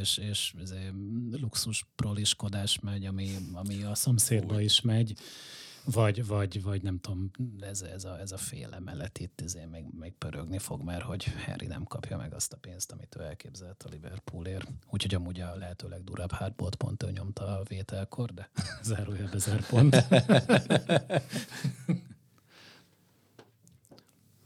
[0.00, 0.92] és, és izé
[1.30, 5.14] luxus proliskodás megy, ami, ami a szomszédba is megy,
[5.92, 7.30] vagy, vagy, vagy nem tudom,
[7.60, 11.24] ez, ez, a, ez a fél emelet itt izé még, még pörögni fog, mert hogy
[11.44, 14.68] Harry nem kapja meg azt a pénzt, amit ő elképzelt a Liverpoolért.
[14.90, 18.50] Úgyhogy amúgy a lehető legdurább hardbot pont ő nyomta a vételkor, de
[18.82, 19.96] zárójelbe zár pont.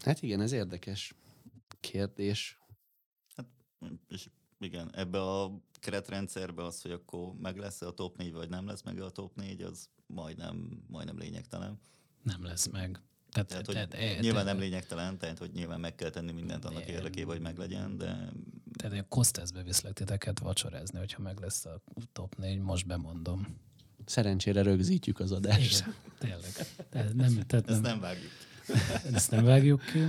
[0.01, 1.13] Hát igen, ez érdekes
[1.79, 2.59] kérdés.
[4.07, 4.29] És
[4.59, 8.81] igen, ebbe a keretrendszerbe az, hogy akkor meg lesz a top 4, vagy nem lesz
[8.81, 11.79] meg a top 4, az majdnem, majdnem lényegtelen.
[12.23, 13.01] Nem lesz meg.
[13.31, 16.31] Tehát, Tehát, hogy tehát, e- nyilván tehát- nem lényegtelen, tehát hogy nyilván meg kell tenni
[16.31, 18.31] mindent annak érdekében, hogy meglegyen, de
[18.77, 23.57] Tehát én Kosteszbe viszlek titeket vacsorázni, hogyha meg lesz a top 4, most bemondom.
[24.05, 25.79] Szerencsére rögzítjük az adást.
[25.79, 26.51] Igen, tényleg.
[26.89, 28.31] Tehát nem, tehát ezt nem, nem vágjuk.
[29.13, 29.99] ezt nem vágjuk ki.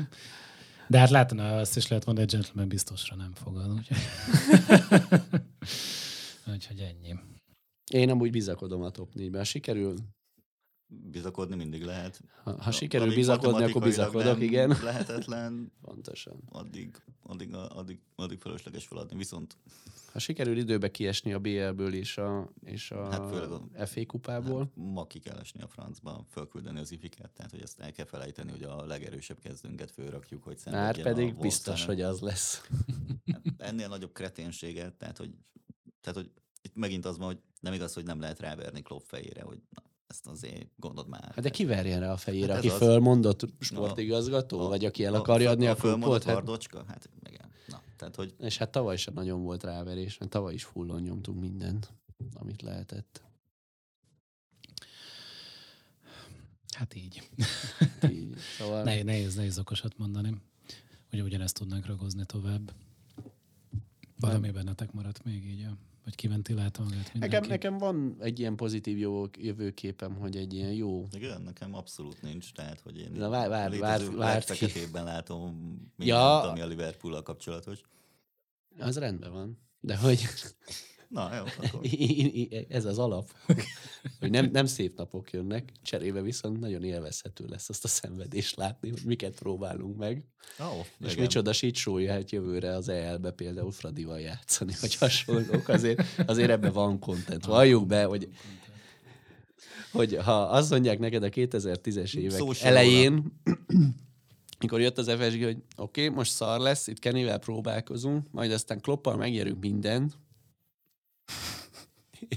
[0.93, 3.70] De hát látna, azt is lehet mondani, hogy gentleman biztosra nem fogad.
[3.70, 3.97] Úgyhogy,
[6.53, 7.14] úgyhogy ennyi.
[7.90, 9.40] Én amúgy bizakodom a top 4-ben.
[9.40, 9.95] Ha sikerül,
[11.11, 12.20] Bizakodni mindig lehet.
[12.45, 14.68] ha, ha sikerül Amíg bizakodni, akkor bizakodok, igen.
[14.82, 16.43] Lehetetlen, Pontosan.
[16.51, 19.16] addig, addig, addig, addig fölösleges feladni.
[19.16, 19.57] Viszont
[20.12, 24.59] Ha sikerül időbe kiesni a BL-ből és a, és a Hát főleg a- FA kupából,
[24.59, 28.07] hát, ma ki kell esni a francba, fölküldeni az ifiket, tehát hogy ezt el kell
[28.07, 32.68] felejteni, hogy a legerősebb kezdőnket fölrakjuk, hogy már pedig biztos, hogy az lesz.
[33.32, 35.34] Hát ennél nagyobb kreténséget, tehát hogy,
[36.01, 36.30] tehát hogy
[36.62, 39.82] itt megint az van, hogy nem igaz, hogy nem lehet ráverni Klopp fejére, hogy na,
[40.12, 41.22] ezt azért gondold már.
[41.34, 42.76] Hát de ki verjen rá a fejére, Hát aki az.
[42.76, 46.24] fölmondott sportigazgató, A- vagy aki el akarja adni a fölmondott klubot?
[46.24, 46.84] Hát, hardocska?
[46.88, 47.50] Hát igen.
[47.68, 51.40] Na, tehát hogy és hát tavaly sem nagyon volt ráverés, mert tavaly is fullon nyomtunk
[51.40, 51.92] mindent,
[52.34, 53.22] amit lehetett.
[56.76, 57.28] Hát így.
[58.10, 58.34] Így.
[58.58, 60.36] Szóval Ne, nehéz, nehéz okosat mondani.
[61.12, 62.72] Ugye ugyanezt tudnánk ragozni tovább.
[64.20, 67.18] Valami bennetek maradt még így, a- vagy kiventilálta magát mindenki?
[67.34, 72.22] nekem, nekem van egy ilyen pozitív jó jövőképem, hogy egy ilyen jó igen, nekem abszolút
[72.22, 74.16] nincs, tehát hogy én Na, vár- vár- vár- ki.
[74.16, 75.50] legfeketébben látom
[75.96, 76.42] mindent, Ja.
[76.50, 77.80] ami a liverpool kapcsolatos.
[78.78, 79.59] Az rendben van.
[79.80, 80.24] De hogy
[81.12, 81.80] Na, jó, akkor
[82.76, 83.30] ez az alap,
[84.20, 88.90] hogy nem, nem szép napok jönnek, cserébe viszont nagyon élvezhető lesz azt a szenvedést látni,
[88.90, 90.24] hogy miket próbálunk meg.
[90.58, 95.68] oh, És micsoda shit show jöhet jövőre az EL-be például Fradival játszani, vagy hasonlók.
[95.68, 97.44] Azért, azért ebben van content.
[97.44, 98.28] Valljuk be, hogy,
[99.92, 103.40] hogy ha azt mondják neked a 2010-es évek Szó se elején,
[104.60, 108.80] mikor jött az FSG, hogy oké, okay, most szar lesz, itt Kennyvel próbálkozunk, majd aztán
[108.80, 110.20] kloppal megnyerünk mindent,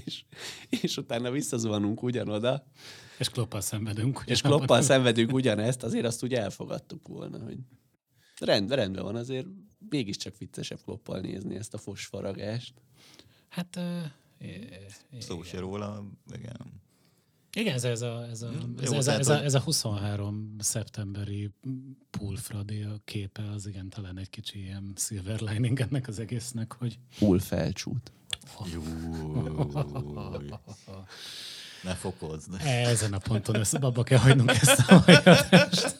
[0.04, 0.24] és,
[0.68, 2.66] és utána visszazuhanunk ugyanoda,
[3.18, 4.22] És kloppal szenvedünk.
[4.26, 4.66] és ugyanabban.
[4.66, 7.58] kloppal szenvedünk ugyanezt, azért azt úgy elfogadtuk volna, hogy
[8.40, 9.46] rend, rendben van, azért
[9.88, 12.74] mégiscsak viccesebb kloppal nézni ezt a fosfaragást.
[13.48, 13.80] Hát
[14.38, 16.82] é- Szó se róla, igen.
[17.54, 20.56] igen, ez, ez, a, ez, a, Jó, ez, ez, tehát, ez, a, ez a 23
[20.58, 21.50] szeptemberi
[22.10, 26.72] Pool Fradi a képe, az igen, talán egy kicsi ilyen silver lining ennek az egésznek,
[26.72, 28.12] hogy Full felcsút.
[28.72, 28.84] Júj.
[31.82, 32.54] Ne fokozd.
[32.64, 35.96] ezen a ponton össze, abba kell hagynunk ezt a mai adást.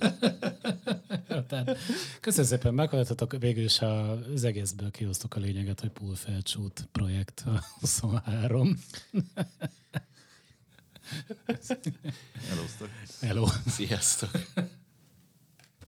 [1.48, 1.78] Tehát,
[2.20, 3.36] köszönöm szépen, meghallgattatok.
[3.38, 8.78] Végül is a- az egészből kihoztuk a lényeget, hogy Pool Felcsút projekt a 23.
[12.50, 12.88] Elosztok.
[13.20, 13.46] Hello.
[13.66, 14.30] Sziasztok!